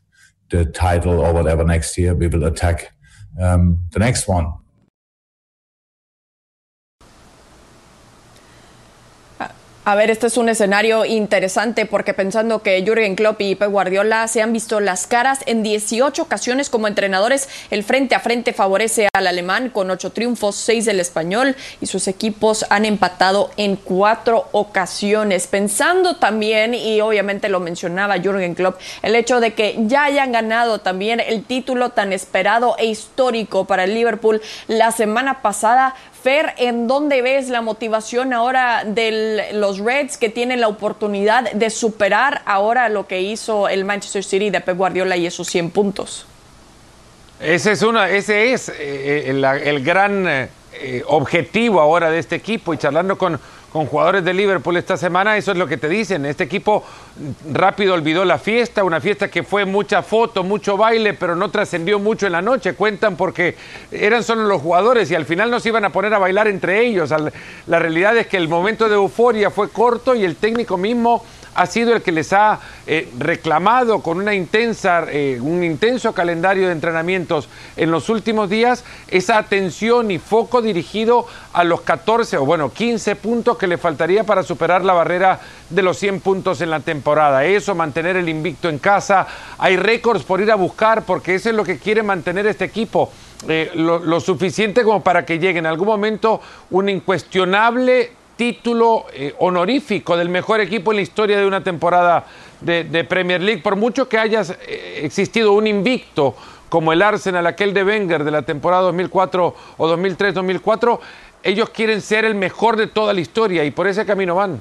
the 0.51 0.65
title 0.67 1.21
or 1.21 1.33
whatever 1.33 1.65
next 1.65 1.97
year. 1.97 2.15
We 2.15 2.29
will 2.29 2.45
attack 2.45 2.93
um, 3.41 3.81
the 3.91 3.99
next 3.99 4.29
one. 4.29 4.53
A 9.85 9.97
ver, 9.97 10.13
este 10.13 10.29
es 10.29 10.37
un 10.37 10.49
escenario 10.49 11.05
interesante 11.05 11.87
porque 11.87 12.15
pensando 12.15 12.63
que 12.63 12.85
Jürgen 12.85 13.17
Klopp 13.17 13.41
y 13.41 13.57
Pep 13.57 13.69
Guardiola 13.69 14.29
se 14.29 14.41
han 14.41 14.53
visto 14.53 14.79
las 14.79 15.09
caras 15.09 15.41
en 15.47 15.65
18 15.65 16.23
ocasiones 16.23 16.71
como 16.71 16.87
entrenadores, 16.87 17.49
el 17.69 17.83
frente 17.83 18.15
a 18.15 18.21
frente 18.21 18.53
favorece 18.53 19.09
al 19.13 19.27
alemán 19.27 19.71
con 19.71 19.91
8 19.91 20.13
triunfos, 20.13 20.55
6 20.55 20.85
del 20.85 21.01
español 21.01 21.57
y 21.81 21.87
sus 21.87 22.07
equipos 22.07 22.65
han 22.71 22.85
empatado 22.85 23.51
en 23.57 23.75
4 23.75 24.51
ocasiones. 24.53 25.49
Pensando 25.49 26.15
también, 26.15 26.75
y 26.75 27.01
obviamente 27.01 27.49
lo 27.49 27.59
mencionaba 27.59 28.21
Jürgen 28.21 28.55
Klopp, 28.55 28.79
el 29.03 29.17
hecho 29.17 29.41
de 29.41 29.55
que 29.55 29.75
ya 29.81 30.05
hayan 30.05 30.31
ganado 30.31 30.79
también 30.79 31.19
el 31.19 31.43
título 31.43 31.91
tan 31.91 32.13
esperado 32.13 32.77
e 32.79 32.87
histórico 32.87 33.65
para 33.65 33.83
el 33.83 33.95
Liverpool 33.95 34.43
la 34.69 34.93
semana 34.93 35.43
pasada, 35.43 35.97
Fer, 36.23 36.55
¿en 36.57 36.87
dónde 36.87 37.21
ves 37.21 37.49
la 37.49 37.63
motivación 37.63 38.33
ahora 38.33 38.85
de 38.87 39.49
los 39.55 39.81
Reds 39.81 40.17
que 40.17 40.29
tienen 40.29 40.61
la 40.61 40.69
oportunidad 40.69 41.51
de 41.51 41.69
superar 41.69 42.43
ahora 42.47 42.89
lo 42.89 43.09
que 43.09 43.21
hizo 43.21 43.69
el 43.69 43.85
Manchester 43.85 44.23
City 44.23 44.51
de 44.51 44.61
Pep 44.61 44.77
Guardiola 44.77 45.17
y 45.17 45.27
esos 45.27 45.49
100 45.49 45.71
puntos? 45.71 46.27
Ese 47.41 47.73
es, 47.73 47.83
una, 47.83 48.09
ese 48.09 48.53
es 48.53 48.69
eh, 48.69 49.25
el, 49.31 49.45
el, 49.45 49.83
gran 49.83 50.25
eh, 50.29 51.03
objetivo 51.09 51.81
ahora 51.81 52.09
de 52.09 52.21
este 52.21 52.37
equipo 52.37 52.73
y 52.73 52.79
charlando 52.79 53.19
con, 53.19 53.41
con 53.73 53.87
jugadores 53.87 54.23
de 54.23 54.35
Liverpool 54.35 54.77
esta 54.77 54.99
semana, 54.99 55.37
eso 55.37 55.53
es 55.53 55.59
lo 55.59 55.67
que 55.67 55.79
te 55.79 55.89
dicen. 55.89 56.27
Este 56.27 56.45
equipo 56.45 56.85
rápido 57.51 57.95
olvidó 57.95 58.25
la 58.25 58.39
fiesta, 58.39 58.85
una 58.85 59.01
fiesta 59.01 59.29
que 59.29 59.43
fue 59.43 59.65
mucha 59.65 60.03
foto, 60.03 60.45
mucho 60.45 60.77
baile, 60.77 61.15
pero 61.15 61.35
no 61.35 61.51
trascendió 61.51 61.99
mucho 61.99 62.27
en 62.27 62.33
la 62.33 62.43
noche. 62.43 62.75
Cuentan 62.75 63.17
porque 63.17 63.57
eran 63.91 64.23
solo 64.23 64.43
los 64.43 64.61
jugadores 64.61 65.11
y 65.11 65.15
al 65.15 65.25
final 65.25 65.51
nos 65.51 65.65
iban 65.65 65.87
a 65.87 65.91
poner 65.91 66.13
a 66.13 66.19
bailar 66.19 66.49
entre 66.49 66.85
ellos. 66.85 67.15
La 67.67 67.79
realidad 67.79 68.15
es 68.19 68.27
que 68.27 68.37
el 68.37 68.49
momento 68.49 68.89
de 68.89 68.95
euforia 68.95 69.51
fue 69.51 69.71
corto 69.71 70.15
y 70.15 70.25
el 70.25 70.37
técnico 70.37 70.77
mismo 70.77 71.25
ha 71.55 71.67
sido 71.67 71.95
el 71.95 72.03
que 72.03 72.13
les 72.13 72.33
ha 72.33 72.61
eh, 72.87 73.11
reclamado 73.19 74.01
con 74.01 74.19
una 74.19 74.35
intensa, 74.35 75.05
eh, 75.09 75.39
un 75.41 75.63
intenso 75.63 76.13
calendario 76.13 76.67
de 76.67 76.73
entrenamientos 76.73 77.49
en 77.77 77.91
los 77.91 78.09
últimos 78.09 78.49
días 78.49 78.85
esa 79.09 79.39
atención 79.39 80.11
y 80.11 80.19
foco 80.19 80.63
dirigido 80.63 81.27
a 81.53 81.65
los 81.65 81.83
14 81.83 82.39
o 82.39 82.47
bueno 82.47 82.73
15 82.73 83.17
puntos 83.17 83.59
que 83.59 83.67
le 83.67 83.79
faltaría 83.79 84.25
para 84.25 84.43
superar 84.43 84.85
la 84.85 84.95
barrera 84.95 85.41
de 85.69 85.83
los 85.83 85.99
100 85.99 86.21
puntos 86.21 86.61
en 86.61 86.71
la 86.71 86.81
temporada. 86.81 87.45
Eso, 87.45 87.75
mantener 87.75 88.17
el 88.17 88.29
invicto 88.29 88.69
en 88.69 88.79
casa. 88.79 89.27
Hay 89.59 89.77
récords 89.77 90.25
por 90.25 90.41
ir 90.41 90.51
a 90.51 90.57
buscar 90.57 91.05
porque 91.05 91.35
eso 91.35 91.51
es 91.51 91.55
lo 91.55 91.65
que 91.65 91.79
quiere 91.79 92.03
mantener 92.03 92.47
este 92.47 92.65
equipo. 92.65 93.11
Eh, 93.49 93.73
lo, 93.75 93.99
lo 93.99 94.21
suficiente 94.21 94.85
como 94.85 95.03
para 95.03 95.27
que 95.27 95.39
llegue 95.39 95.59
en 95.59 95.67
algún 95.67 95.89
momento 95.89 96.41
un 96.71 96.89
incuestionable 96.89 98.13
título 98.43 99.07
eh, 99.13 99.37
honorífico 99.39 100.17
del 100.17 100.29
mejor 100.29 100.61
equipo 100.61 100.91
en 100.91 100.97
la 100.97 101.03
historia 101.03 101.39
de 101.39 101.47
una 101.47 101.63
temporada 101.63 102.27
de, 102.61 103.05
Premier 103.05 103.41
League, 103.41 103.63
por 103.63 103.77
mucho 103.77 104.09
que 104.09 104.19
haya 104.19 104.43
eh, 104.67 105.03
existido 105.05 105.53
un 105.53 105.69
invicto 105.69 106.35
como 106.69 106.93
el 106.93 107.03
Arsenal, 107.03 107.47
aquel 107.47 107.73
de 107.73 107.85
Wenger 107.85 108.25
de 108.25 108.33
la 108.33 108.43
temporada 108.43 108.83
2004 108.83 109.55
o 109.77 109.97
2003-2004, 109.97 110.99
ellos 111.45 111.71
quieren 111.71 112.01
ser 112.01 112.25
el 112.25 112.35
mejor 112.35 112.77
de 112.77 112.89
toda 112.89 113.15
la 113.15 113.21
historia 113.21 113.63
y 113.63 113.71
por 113.71 113.87
ese 113.87 114.05
camino 114.05 114.35
van. 114.35 114.61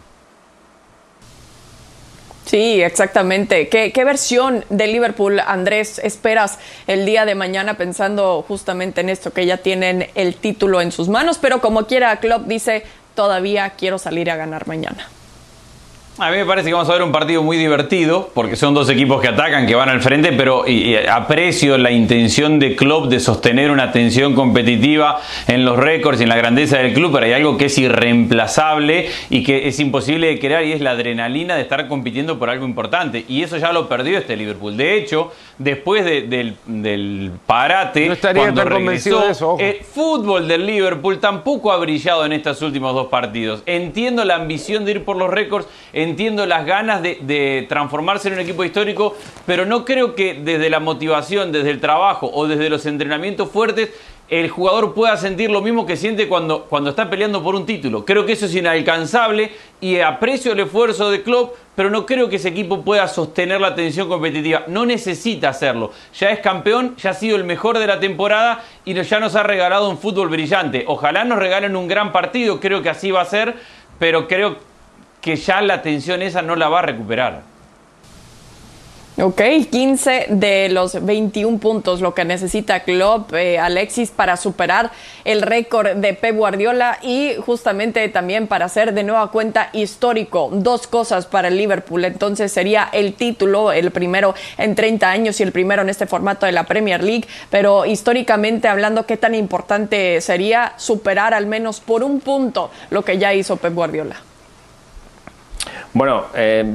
Sí, 2.46 2.84
exactamente. 2.84 3.70
¿Qué, 3.70 3.92
¿Qué, 3.92 4.04
versión 4.04 4.66
de 4.70 4.88
Liverpool, 4.88 5.40
Andrés, 5.40 6.00
esperas 6.04 6.60
el 6.86 7.06
día 7.06 7.26
de 7.26 7.34
mañana 7.34 7.78
pensando 7.78 8.44
justamente 8.48 9.02
en 9.02 9.10
esto, 9.10 9.32
que 9.32 9.46
ya 9.46 9.58
tienen 9.58 10.10
el 10.16 10.36
título 10.36 10.82
en 10.82 10.92
sus 10.92 11.08
manos? 11.08 11.38
Pero 11.38 11.62
como 11.62 11.88
quiera, 11.88 12.20
Klopp 12.20 12.48
dice, 12.48 12.84
todavía 13.16 13.70
quiero 13.72 13.98
salir 13.98 14.30
a 14.32 14.36
ganar 14.36 14.68
mañana. 14.68 15.08
A 16.18 16.30
mí 16.30 16.36
me 16.36 16.46
parece 16.46 16.68
que 16.68 16.74
vamos 16.74 16.90
a 16.90 16.94
ver 16.94 17.04
un 17.04 17.14
partido 17.14 17.42
muy 17.42 17.56
divertido, 17.56 18.30
porque 18.34 18.58
son 18.58 18.74
dos 18.74 18.90
equipos 18.90 19.22
que 19.22 19.30
atacan, 19.30 19.66
que 19.66 19.76
van 19.76 19.88
al 19.88 20.02
frente, 20.02 20.34
pero 20.34 20.66
aprecio 21.10 21.78
la 21.78 21.90
intención 21.90 22.60
de 22.60 22.76
Klopp 22.76 23.08
de 23.08 23.22
sostener 23.22 23.72
una 23.72 23.94
tensión 23.94 24.36
competitiva 24.36 25.22
en 25.48 25.64
los 25.64 25.78
récords 25.78 26.20
y 26.20 26.24
en 26.24 26.30
la 26.30 26.36
grandeza 26.36 26.80
del 26.80 26.94
club, 26.94 27.14
pero 27.14 27.26
hay 27.26 27.32
algo 27.32 27.58
que 27.58 27.66
es 27.66 27.78
irreemplazable 27.78 29.10
y 29.30 29.42
que 29.44 29.70
es 29.70 29.80
imposible 29.80 30.28
de 30.28 30.40
crear 30.40 30.66
y 30.66 30.74
es 30.74 30.82
la 30.82 30.92
adrenalina 30.92 31.56
de 31.56 31.62
estar 31.62 31.88
compitiendo 31.88 32.38
por 32.38 32.50
algo 32.50 32.66
importante. 32.66 33.24
Y 33.30 33.44
eso 33.44 33.56
ya 33.58 33.72
lo 33.72 33.88
perdió 33.88 34.18
este 34.18 34.36
Liverpool. 34.36 34.76
De 34.76 34.98
hecho, 34.98 35.32
después 35.58 36.04
del, 36.04 37.32
parate, 37.46 38.08
no 38.08 38.14
estaría 38.14 38.44
cuando 38.44 38.66
regresó, 38.66 39.30
eso, 39.30 39.56
el 39.60 39.76
fútbol 39.76 40.48
del 40.48 40.66
Liverpool 40.66 41.20
tampoco 41.20 41.72
ha 41.72 41.78
brillado 41.78 42.26
en 42.26 42.34
estos 42.34 42.62
últimos 42.62 42.94
dos 42.94 43.08
partidos. 43.08 43.64
Entiendo 43.66 44.26
la 44.26 44.36
ambición 44.36 44.84
de 44.84 44.92
ir 44.92 45.06
por 45.06 45.16
los 45.16 45.30
récords, 45.30 45.68
entiendo 46.12 46.46
las 46.46 46.66
ganas 46.66 47.02
de, 47.02 47.66
transformarse 47.68 48.28
en 48.28 48.36
un 48.36 48.40
equipo 48.42 48.64
histórico, 48.64 49.18
pero 49.46 49.66
no 49.66 49.86
creo 49.86 50.14
que 50.14 50.36
desde 50.36 50.70
la 50.70 50.80
motivación, 50.80 51.52
desde 51.52 51.72
el 51.72 51.80
trabajo 51.80 52.30
o 52.32 52.48
desde 52.48 52.70
los 52.70 52.86
entrenamientos 52.86 53.50
fuertes 53.50 53.90
el 54.32 54.50
jugador 54.50 54.94
pueda 54.94 55.18
sentir 55.18 55.52
lo 55.52 55.62
mismo 55.62 55.86
que 55.86 55.98
siente 55.98 56.30
cuando, 56.30 56.64
cuando 56.64 56.92
está 56.92 57.10
peleando 57.10 57.44
por 57.44 57.54
un 57.54 57.66
título. 57.66 58.06
Creo 58.06 58.26
que 58.26 58.32
eso 58.32 58.46
es 58.46 58.56
inalcanzable 58.56 59.52
y 59.82 60.00
aprecio 60.00 60.54
el 60.54 60.62
esfuerzo 60.62 61.12
de 61.12 61.22
Klopp, 61.22 61.56
pero 61.76 61.90
no 61.90 62.06
creo 62.06 62.30
que 62.30 62.38
ese 62.38 62.48
equipo 62.48 62.82
pueda 62.82 63.10
sostener 63.10 63.60
la 63.60 63.76
tensión 63.76 64.08
competitiva. 64.08 64.64
No 64.68 64.86
necesita 64.86 65.50
hacerlo. 65.50 65.92
Ya 66.18 66.30
es 66.30 66.40
campeón, 66.40 66.96
ya 66.96 67.10
ha 67.10 67.14
sido 67.14 67.36
el 67.36 67.44
mejor 67.44 67.78
de 67.78 67.88
la 67.88 68.00
temporada 68.00 68.64
y 68.86 68.94
ya 68.94 69.20
nos 69.20 69.36
ha 69.36 69.44
regalado 69.44 69.90
un 69.90 69.98
fútbol 69.98 70.30
brillante. 70.30 70.86
Ojalá 70.88 71.26
nos 71.26 71.38
regalen 71.38 71.76
un 71.76 71.90
gran 71.90 72.14
partido, 72.14 72.62
creo 72.62 72.82
que 72.82 72.90
así 72.90 73.12
va 73.12 73.22
a 73.22 73.26
ser, 73.26 73.56
pero 74.00 74.30
creo 74.30 74.71
que 75.22 75.36
ya 75.36 75.62
la 75.62 75.82
tensión 75.82 76.22
esa 76.22 76.42
no 76.42 76.56
la 76.56 76.68
va 76.68 76.80
a 76.80 76.84
recuperar. 76.84 77.52
Ok, 79.18 79.42
15 79.70 80.28
de 80.30 80.70
los 80.70 81.06
21 81.06 81.60
puntos 81.60 82.00
lo 82.00 82.16
que 82.16 82.24
necesita 82.26 82.80
Klopp, 82.80 83.34
eh, 83.34 83.60
Alexis, 83.60 84.10
para 84.10 84.38
superar 84.38 84.90
el 85.26 85.42
récord 85.42 85.90
de 85.98 86.14
Pep 86.14 86.36
Guardiola 86.36 86.98
y 87.04 87.34
justamente 87.46 88.08
también 88.08 88.48
para 88.48 88.66
hacer 88.66 88.94
de 88.94 89.04
nueva 89.04 89.30
cuenta 89.30 89.70
histórico. 89.74 90.50
Dos 90.54 90.88
cosas 90.88 91.26
para 91.26 91.50
el 91.50 91.58
Liverpool. 91.58 92.06
Entonces 92.06 92.54
sería 92.54 92.90
el 92.94 93.14
título, 93.14 93.74
el 93.74 93.92
primero 93.92 94.34
en 94.58 94.76
30 94.76 95.12
años 95.12 95.40
y 95.40 95.44
el 95.44 95.52
primero 95.52 95.82
en 95.82 95.90
este 95.90 96.08
formato 96.08 96.46
de 96.46 96.54
la 96.54 96.64
Premier 96.64 97.04
League. 97.04 97.28
Pero 97.50 97.86
históricamente 97.86 98.70
hablando, 98.70 99.06
¿qué 99.06 99.18
tan 99.18 99.36
importante 99.36 100.20
sería 100.22 100.74
superar 100.78 101.34
al 101.34 101.48
menos 101.48 101.82
por 101.82 102.02
un 102.02 102.22
punto 102.22 102.72
lo 102.90 103.04
que 103.04 103.18
ya 103.20 103.34
hizo 103.34 103.58
Pep 103.58 103.76
Guardiola? 103.76 104.31
Bueno, 105.94 106.26
eh, 106.34 106.66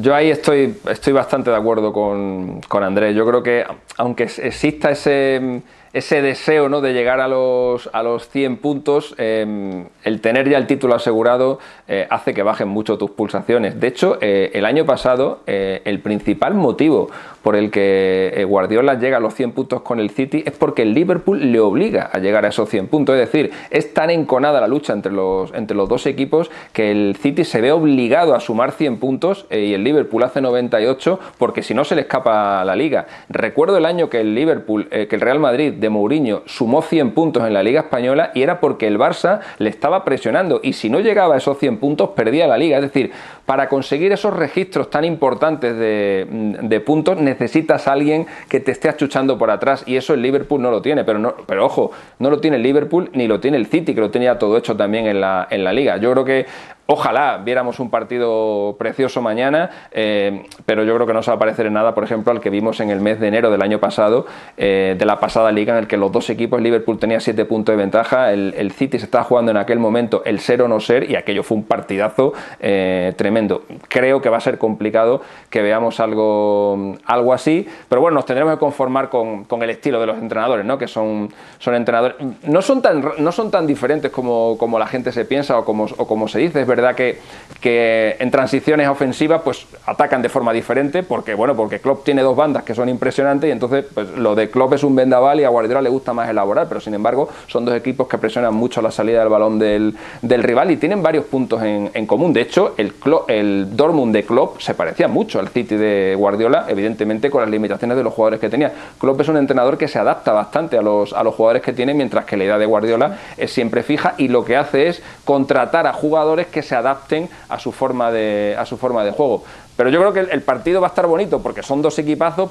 yo 0.00 0.14
ahí 0.14 0.30
estoy, 0.30 0.78
estoy 0.88 1.12
bastante 1.12 1.50
de 1.50 1.56
acuerdo 1.56 1.92
con, 1.92 2.60
con 2.62 2.84
Andrés. 2.84 3.14
Yo 3.16 3.26
creo 3.26 3.42
que 3.42 3.64
aunque 3.96 4.24
exista 4.24 4.90
ese 4.90 5.62
ese 5.92 6.22
deseo 6.22 6.68
¿no? 6.68 6.80
de 6.80 6.94
llegar 6.94 7.20
a 7.20 7.28
los, 7.28 7.90
a 7.92 8.02
los 8.02 8.28
100 8.28 8.56
puntos, 8.56 9.14
em, 9.18 9.86
el 10.04 10.20
tener 10.20 10.48
ya 10.48 10.56
el 10.56 10.66
título 10.66 10.94
asegurado 10.94 11.58
eh, 11.86 12.06
hace 12.08 12.32
que 12.32 12.42
bajen 12.42 12.68
mucho 12.68 12.96
tus 12.96 13.10
pulsaciones. 13.10 13.78
De 13.78 13.88
hecho, 13.88 14.16
eh, 14.20 14.50
el 14.54 14.64
año 14.64 14.86
pasado, 14.86 15.40
eh, 15.46 15.82
el 15.84 16.00
principal 16.00 16.54
motivo 16.54 17.10
por 17.42 17.56
el 17.56 17.70
que 17.70 18.44
Guardiola 18.48 18.94
llega 18.94 19.16
a 19.16 19.20
los 19.20 19.34
100 19.34 19.50
puntos 19.52 19.82
con 19.82 19.98
el 19.98 20.10
City 20.10 20.44
es 20.46 20.52
porque 20.52 20.82
el 20.82 20.94
Liverpool 20.94 21.50
le 21.50 21.58
obliga 21.58 22.08
a 22.12 22.18
llegar 22.20 22.44
a 22.44 22.48
esos 22.48 22.68
100 22.68 22.86
puntos. 22.86 23.16
Es 23.16 23.32
decir, 23.32 23.50
es 23.70 23.92
tan 23.92 24.10
enconada 24.10 24.60
la 24.60 24.68
lucha 24.68 24.92
entre 24.92 25.12
los, 25.12 25.52
entre 25.52 25.76
los 25.76 25.88
dos 25.88 26.06
equipos 26.06 26.52
que 26.72 26.92
el 26.92 27.16
City 27.16 27.42
se 27.42 27.60
ve 27.60 27.72
obligado 27.72 28.36
a 28.36 28.40
sumar 28.40 28.70
100 28.70 28.98
puntos 28.98 29.46
y 29.50 29.74
el 29.74 29.82
Liverpool 29.82 30.22
hace 30.22 30.40
98 30.40 31.18
porque 31.36 31.64
si 31.64 31.74
no 31.74 31.82
se 31.84 31.96
le 31.96 32.02
escapa 32.02 32.64
la 32.64 32.76
liga. 32.76 33.06
Recuerdo 33.28 33.76
el 33.76 33.86
año 33.86 34.08
que 34.08 34.20
el 34.20 34.36
Liverpool, 34.36 34.88
que 34.88 35.08
el 35.10 35.20
Real 35.20 35.40
Madrid 35.40 35.72
de 35.82 35.90
Mourinho 35.90 36.42
sumó 36.46 36.80
100 36.80 37.10
puntos 37.10 37.46
en 37.46 37.52
la 37.52 37.62
Liga 37.62 37.80
Española 37.82 38.30
y 38.34 38.40
era 38.40 38.60
porque 38.60 38.86
el 38.86 38.98
Barça 38.98 39.40
le 39.58 39.68
estaba 39.68 40.04
presionando 40.04 40.60
y 40.62 40.72
si 40.72 40.88
no 40.88 41.00
llegaba 41.00 41.34
a 41.34 41.38
esos 41.38 41.58
100 41.58 41.76
puntos 41.76 42.10
perdía 42.10 42.46
la 42.46 42.56
Liga. 42.56 42.78
Es 42.78 42.84
decir, 42.84 43.12
para 43.44 43.68
conseguir 43.68 44.12
esos 44.12 44.34
registros 44.34 44.88
tan 44.88 45.04
importantes 45.04 45.76
de, 45.76 46.82
puntos 46.86 47.18
necesitas 47.18 47.86
a 47.86 47.92
alguien 47.92 48.26
que 48.48 48.60
te 48.60 48.70
esté 48.70 48.88
achuchando 48.88 49.36
por 49.36 49.50
atrás 49.50 49.84
y 49.86 49.96
eso 49.96 50.14
el 50.14 50.22
Liverpool 50.22 50.62
no 50.62 50.70
lo 50.70 50.80
tiene. 50.80 51.04
Pero, 51.04 51.18
no, 51.18 51.34
pero 51.46 51.66
ojo, 51.66 51.90
no 52.18 52.30
lo 52.30 52.40
tiene 52.40 52.56
el 52.56 52.62
Liverpool 52.62 53.10
ni 53.12 53.26
lo 53.26 53.40
tiene 53.40 53.58
el 53.58 53.66
City, 53.66 53.94
que 53.94 54.00
lo 54.00 54.10
tenía 54.10 54.38
todo 54.38 54.56
hecho 54.56 54.76
también 54.76 55.06
en 55.06 55.20
la, 55.20 55.46
en 55.50 55.64
la 55.64 55.72
Liga. 55.72 55.98
Yo 55.98 56.12
creo 56.12 56.24
que 56.24 56.46
Ojalá 56.86 57.38
viéramos 57.38 57.78
un 57.78 57.90
partido 57.90 58.74
precioso 58.76 59.22
mañana, 59.22 59.70
eh, 59.92 60.42
pero 60.66 60.82
yo 60.82 60.94
creo 60.96 61.06
que 61.06 61.12
no 61.12 61.22
se 61.22 61.30
va 61.30 61.36
a 61.36 61.38
parecer 61.38 61.66
en 61.66 61.74
nada, 61.74 61.94
por 61.94 62.02
ejemplo, 62.02 62.32
al 62.32 62.40
que 62.40 62.50
vimos 62.50 62.80
en 62.80 62.90
el 62.90 63.00
mes 63.00 63.20
de 63.20 63.28
enero 63.28 63.52
del 63.52 63.62
año 63.62 63.78
pasado, 63.78 64.26
eh, 64.56 64.96
de 64.98 65.04
la 65.06 65.20
pasada 65.20 65.52
liga, 65.52 65.74
en 65.74 65.78
el 65.78 65.86
que 65.86 65.96
los 65.96 66.10
dos 66.10 66.28
equipos, 66.28 66.60
Liverpool 66.60 66.98
tenía 66.98 67.20
7 67.20 67.44
puntos 67.44 67.74
de 67.74 67.76
ventaja, 67.76 68.32
el, 68.32 68.72
City 68.72 68.98
se 68.98 69.04
estaba 69.04 69.22
jugando 69.22 69.52
en 69.52 69.58
aquel 69.58 69.78
momento 69.78 70.22
el 70.24 70.40
ser 70.40 70.60
o 70.60 70.66
no 70.66 70.80
ser, 70.80 71.08
y 71.08 71.14
aquello 71.14 71.44
fue 71.44 71.58
un 71.58 71.64
partidazo 71.64 72.32
eh, 72.58 73.12
tremendo. 73.16 73.62
Creo 73.88 74.20
que 74.20 74.28
va 74.28 74.38
a 74.38 74.40
ser 74.40 74.58
complicado 74.58 75.22
que 75.50 75.62
veamos 75.62 76.00
algo, 76.00 76.96
algo 77.04 77.32
así, 77.32 77.68
pero 77.88 78.00
bueno, 78.00 78.16
nos 78.16 78.26
tendremos 78.26 78.54
que 78.54 78.58
conformar 78.58 79.08
con, 79.08 79.46
el 79.62 79.70
estilo 79.70 80.00
de 80.00 80.06
los 80.06 80.18
entrenadores, 80.18 80.66
¿no? 80.66 80.78
que 80.78 80.88
son, 80.88 81.32
son 81.60 81.76
entrenadores, 81.76 82.16
no 82.42 82.60
son 82.60 82.82
tan, 82.82 83.04
no 83.18 83.30
son 83.30 83.52
tan 83.52 83.68
diferentes 83.68 84.10
como, 84.10 84.56
como 84.58 84.80
la 84.80 84.88
gente 84.88 85.12
se 85.12 85.24
piensa 85.24 85.56
o 85.58 85.64
como, 85.64 85.84
o 85.84 86.06
como 86.08 86.26
se 86.26 86.40
dice, 86.40 86.64
verdad 86.72 86.81
que, 86.94 87.18
que 87.60 88.16
en 88.18 88.30
transiciones 88.30 88.88
ofensivas 88.88 89.40
pues 89.42 89.66
atacan 89.86 90.20
de 90.20 90.28
forma 90.28 90.52
diferente 90.52 91.02
porque, 91.02 91.34
bueno, 91.34 91.54
porque 91.54 91.78
Klopp 91.78 92.04
tiene 92.04 92.22
dos 92.22 92.36
bandas 92.36 92.64
que 92.64 92.74
son 92.74 92.88
impresionantes 92.88 93.48
y 93.48 93.52
entonces 93.52 93.84
pues, 93.94 94.08
lo 94.10 94.34
de 94.34 94.50
Klopp 94.50 94.74
es 94.74 94.82
un 94.82 94.96
vendaval 94.96 95.40
y 95.40 95.44
a 95.44 95.48
Guardiola 95.48 95.80
le 95.80 95.88
gusta 95.88 96.12
más 96.12 96.28
elaborar, 96.28 96.66
pero 96.68 96.80
sin 96.80 96.94
embargo 96.94 97.28
son 97.46 97.64
dos 97.64 97.74
equipos 97.74 98.08
que 98.08 98.18
presionan 98.18 98.54
mucho 98.54 98.82
la 98.82 98.90
salida 98.90 99.20
del 99.20 99.28
balón 99.28 99.58
del, 99.58 99.96
del 100.20 100.42
rival 100.42 100.70
y 100.72 100.76
tienen 100.76 101.02
varios 101.02 101.24
puntos 101.26 101.62
en, 101.62 101.90
en 101.94 102.06
común. 102.06 102.32
De 102.32 102.40
hecho, 102.40 102.74
el, 102.76 102.92
el 103.28 103.76
Dortmund 103.76 104.12
de 104.12 104.24
Klopp 104.24 104.60
se 104.60 104.74
parecía 104.74 105.08
mucho 105.08 105.38
al 105.38 105.48
City 105.48 105.76
de 105.76 106.14
Guardiola, 106.16 106.66
evidentemente 106.68 107.30
con 107.30 107.42
las 107.42 107.50
limitaciones 107.50 107.96
de 107.96 108.02
los 108.02 108.12
jugadores 108.12 108.40
que 108.40 108.48
tenía. 108.48 108.72
Klopp 108.98 109.20
es 109.20 109.28
un 109.28 109.36
entrenador 109.36 109.78
que 109.78 109.88
se 109.88 109.98
adapta 109.98 110.32
bastante 110.32 110.78
a 110.78 110.82
los, 110.82 111.12
a 111.12 111.22
los 111.22 111.34
jugadores 111.34 111.62
que 111.62 111.72
tiene, 111.72 111.94
mientras 111.94 112.24
que 112.24 112.36
la 112.36 112.44
idea 112.44 112.58
de 112.58 112.66
Guardiola 112.66 113.18
es 113.36 113.52
siempre 113.52 113.82
fija 113.82 114.14
y 114.18 114.28
lo 114.28 114.44
que 114.44 114.56
hace 114.56 114.88
es 114.88 115.02
contratar 115.24 115.86
a 115.86 115.92
jugadores 115.92 116.46
que 116.46 116.61
se 116.62 116.74
adapten 116.74 117.28
a 117.48 117.58
su 117.58 117.72
forma 117.72 118.10
de, 118.10 118.56
a 118.58 118.66
su 118.66 118.76
forma 118.76 119.04
de 119.04 119.12
juego. 119.12 119.44
Pero 119.76 119.90
yo 119.90 119.98
creo 120.00 120.12
que 120.12 120.32
el, 120.32 120.42
partido 120.42 120.80
va 120.80 120.88
a 120.88 120.90
estar 120.90 121.06
bonito 121.06 121.40
porque 121.40 121.62
son 121.62 121.82
dos 121.82 121.98
equipazos 121.98 122.50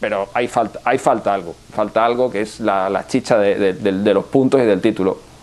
pero 0.00 0.28
hay 0.34 0.48
falta, 0.48 0.80
hay 0.84 0.98
falta 0.98 1.32
algo, 1.32 1.54
falta 1.72 2.04
algo 2.04 2.30
que 2.30 2.42
es 2.42 2.60
la, 2.60 3.04
chicha 3.08 3.38
de 3.38 4.12
los 4.12 4.24
puntos 4.26 4.60
y 4.60 4.64
del 4.64 4.82
título. 4.82 5.33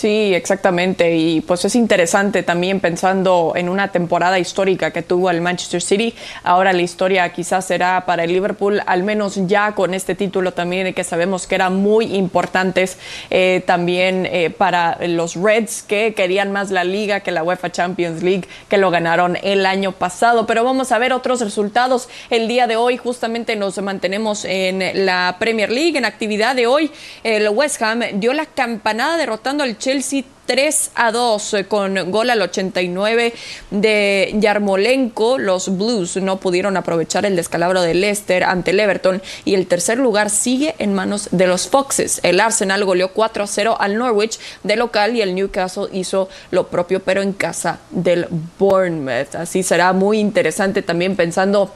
Sí, 0.00 0.34
exactamente. 0.34 1.14
Y 1.14 1.42
pues 1.42 1.62
es 1.66 1.74
interesante 1.74 2.42
también 2.42 2.80
pensando 2.80 3.52
en 3.54 3.68
una 3.68 3.92
temporada 3.92 4.38
histórica 4.38 4.92
que 4.92 5.02
tuvo 5.02 5.28
el 5.28 5.42
Manchester 5.42 5.82
City. 5.82 6.14
Ahora 6.42 6.72
la 6.72 6.80
historia 6.80 7.30
quizás 7.34 7.66
será 7.66 8.06
para 8.06 8.24
el 8.24 8.32
Liverpool, 8.32 8.80
al 8.86 9.02
menos 9.02 9.46
ya 9.46 9.74
con 9.74 9.92
este 9.92 10.14
título 10.14 10.54
también 10.54 10.94
que 10.94 11.04
sabemos 11.04 11.46
que 11.46 11.54
eran 11.54 11.76
muy 11.76 12.16
importantes 12.16 12.96
eh, 13.28 13.62
también 13.66 14.24
eh, 14.24 14.48
para 14.48 14.96
los 15.06 15.34
Reds 15.34 15.82
que 15.82 16.14
querían 16.14 16.50
más 16.50 16.70
la 16.70 16.84
liga 16.84 17.20
que 17.20 17.30
la 17.30 17.42
UEFA 17.42 17.70
Champions 17.70 18.22
League, 18.22 18.48
que 18.70 18.78
lo 18.78 18.90
ganaron 18.90 19.36
el 19.42 19.66
año 19.66 19.92
pasado. 19.92 20.46
Pero 20.46 20.64
vamos 20.64 20.92
a 20.92 20.98
ver 20.98 21.12
otros 21.12 21.42
resultados 21.42 22.08
el 22.30 22.48
día 22.48 22.66
de 22.66 22.76
hoy. 22.76 22.96
Justamente 22.96 23.54
nos 23.54 23.76
mantenemos 23.82 24.46
en 24.46 25.04
la 25.04 25.36
Premier 25.38 25.70
League. 25.70 25.98
En 25.98 26.06
actividad 26.06 26.56
de 26.56 26.66
hoy, 26.66 26.90
el 27.22 27.46
West 27.50 27.82
Ham 27.82 28.00
dio 28.14 28.32
la 28.32 28.46
campanada 28.46 29.18
derrotando 29.18 29.62
al 29.62 29.76
Chelsea 29.76 29.89
Chelsea 29.90 30.22
3 30.46 30.92
a 30.94 31.10
2 31.10 31.54
eh, 31.54 31.64
con 31.64 32.12
gol 32.12 32.30
al 32.30 32.40
89 32.42 33.34
de 33.72 34.32
Yarmolenko. 34.38 35.36
Los 35.36 35.76
Blues 35.76 36.16
no 36.18 36.38
pudieron 36.38 36.76
aprovechar 36.76 37.26
el 37.26 37.34
descalabro 37.34 37.82
de 37.82 37.94
Leicester 37.94 38.44
ante 38.44 38.70
el 38.70 38.78
Everton 38.78 39.20
y 39.44 39.54
el 39.54 39.66
tercer 39.66 39.98
lugar 39.98 40.30
sigue 40.30 40.76
en 40.78 40.94
manos 40.94 41.28
de 41.32 41.48
los 41.48 41.66
Foxes. 41.66 42.20
El 42.22 42.38
Arsenal 42.38 42.84
goleó 42.84 43.12
4 43.12 43.42
a 43.42 43.46
0 43.48 43.76
al 43.80 43.98
Norwich 43.98 44.38
de 44.62 44.76
local 44.76 45.16
y 45.16 45.22
el 45.22 45.34
Newcastle 45.34 45.88
hizo 45.92 46.28
lo 46.52 46.68
propio 46.68 47.00
pero 47.00 47.20
en 47.20 47.32
casa 47.32 47.80
del 47.90 48.28
Bournemouth. 48.60 49.34
Así 49.34 49.64
será 49.64 49.92
muy 49.92 50.20
interesante 50.20 50.82
también 50.82 51.16
pensando 51.16 51.74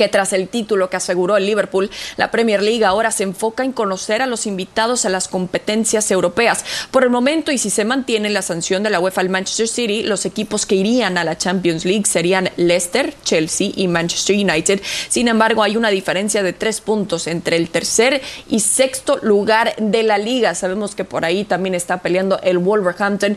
que 0.00 0.08
tras 0.08 0.32
el 0.32 0.48
título 0.48 0.88
que 0.88 0.96
aseguró 0.96 1.36
el 1.36 1.44
Liverpool, 1.44 1.90
la 2.16 2.30
Premier 2.30 2.62
League 2.62 2.86
ahora 2.86 3.10
se 3.10 3.22
enfoca 3.22 3.64
en 3.64 3.72
conocer 3.72 4.22
a 4.22 4.26
los 4.26 4.46
invitados 4.46 5.04
a 5.04 5.10
las 5.10 5.28
competencias 5.28 6.10
europeas. 6.10 6.64
Por 6.90 7.04
el 7.04 7.10
momento, 7.10 7.52
y 7.52 7.58
si 7.58 7.68
se 7.68 7.84
mantiene 7.84 8.30
la 8.30 8.40
sanción 8.40 8.82
de 8.82 8.88
la 8.88 8.98
UEFA 8.98 9.20
al 9.20 9.28
Manchester 9.28 9.68
City, 9.68 10.02
los 10.02 10.24
equipos 10.24 10.64
que 10.64 10.76
irían 10.76 11.18
a 11.18 11.24
la 11.24 11.36
Champions 11.36 11.84
League 11.84 12.06
serían 12.06 12.48
Leicester, 12.56 13.12
Chelsea 13.24 13.72
y 13.76 13.88
Manchester 13.88 14.36
United. 14.36 14.80
Sin 15.10 15.28
embargo, 15.28 15.62
hay 15.62 15.76
una 15.76 15.90
diferencia 15.90 16.42
de 16.42 16.54
tres 16.54 16.80
puntos 16.80 17.26
entre 17.26 17.58
el 17.58 17.68
tercer 17.68 18.22
y 18.48 18.60
sexto 18.60 19.18
lugar 19.20 19.74
de 19.76 20.02
la 20.02 20.16
liga. 20.16 20.54
Sabemos 20.54 20.94
que 20.94 21.04
por 21.04 21.26
ahí 21.26 21.44
también 21.44 21.74
está 21.74 21.98
peleando 21.98 22.40
el 22.42 22.56
Wolverhampton, 22.56 23.36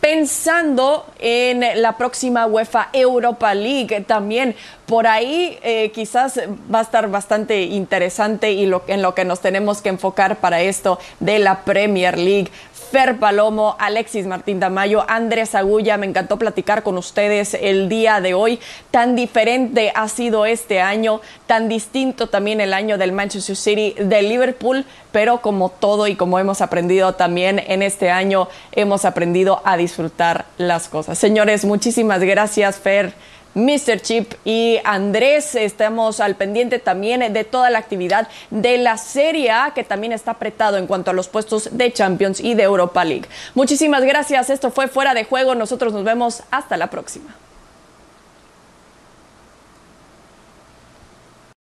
pensando 0.00 1.06
en 1.18 1.82
la 1.82 1.96
próxima 1.96 2.46
UEFA 2.46 2.88
Europa 2.92 3.54
League 3.54 4.00
también. 4.02 4.54
Por 4.86 5.06
ahí 5.06 5.58
eh, 5.62 5.90
quizás 5.92 6.40
va 6.72 6.80
a 6.80 6.82
estar 6.82 7.10
bastante 7.10 7.62
interesante 7.62 8.52
y 8.52 8.70
en 8.86 9.02
lo 9.02 9.14
que 9.14 9.24
nos 9.24 9.40
tenemos 9.40 9.82
que 9.82 9.90
enfocar 9.90 10.36
para 10.36 10.60
esto 10.62 10.98
de 11.20 11.38
la 11.38 11.64
Premier 11.64 12.16
League. 12.18 12.50
Fer 12.90 13.18
Palomo, 13.18 13.76
Alexis 13.78 14.26
Martín 14.26 14.60
Tamayo, 14.60 15.04
Andrés 15.08 15.54
Agulla, 15.54 15.98
me 15.98 16.06
encantó 16.06 16.38
platicar 16.38 16.82
con 16.82 16.96
ustedes 16.96 17.54
el 17.54 17.88
día 17.88 18.20
de 18.20 18.32
hoy. 18.32 18.60
Tan 18.90 19.14
diferente 19.14 19.92
ha 19.94 20.08
sido 20.08 20.46
este 20.46 20.80
año, 20.80 21.20
tan 21.46 21.68
distinto 21.68 22.28
también 22.28 22.60
el 22.62 22.72
año 22.72 22.96
del 22.96 23.12
Manchester 23.12 23.56
City, 23.56 23.94
del 23.98 24.28
Liverpool, 24.30 24.86
pero 25.12 25.42
como 25.42 25.68
todo 25.68 26.06
y 26.06 26.16
como 26.16 26.38
hemos 26.38 26.62
aprendido 26.62 27.14
también 27.14 27.62
en 27.66 27.82
este 27.82 28.10
año, 28.10 28.48
hemos 28.72 29.04
aprendido 29.04 29.60
a 29.64 29.76
disfrutar 29.76 30.46
las 30.56 30.88
cosas. 30.88 31.18
Señores, 31.18 31.64
muchísimas 31.64 32.22
gracias, 32.22 32.78
Fer. 32.78 33.12
Mr. 33.58 34.00
Chip 34.00 34.34
y 34.44 34.78
Andrés. 34.84 35.54
Estamos 35.54 36.20
al 36.20 36.36
pendiente 36.36 36.78
también 36.78 37.32
de 37.32 37.44
toda 37.44 37.70
la 37.70 37.78
actividad 37.78 38.28
de 38.50 38.78
la 38.78 38.96
Serie 38.96 39.50
A, 39.50 39.72
que 39.74 39.84
también 39.84 40.12
está 40.12 40.32
apretado 40.32 40.76
en 40.76 40.86
cuanto 40.86 41.10
a 41.10 41.14
los 41.14 41.28
puestos 41.28 41.76
de 41.76 41.92
Champions 41.92 42.40
y 42.40 42.54
de 42.54 42.62
Europa 42.62 43.04
League. 43.04 43.26
Muchísimas 43.54 44.04
gracias. 44.04 44.50
Esto 44.50 44.70
fue 44.70 44.88
Fuera 44.88 45.14
de 45.14 45.24
Juego. 45.24 45.54
Nosotros 45.54 45.92
nos 45.92 46.04
vemos 46.04 46.42
hasta 46.50 46.76
la 46.76 46.88
próxima. 46.88 47.34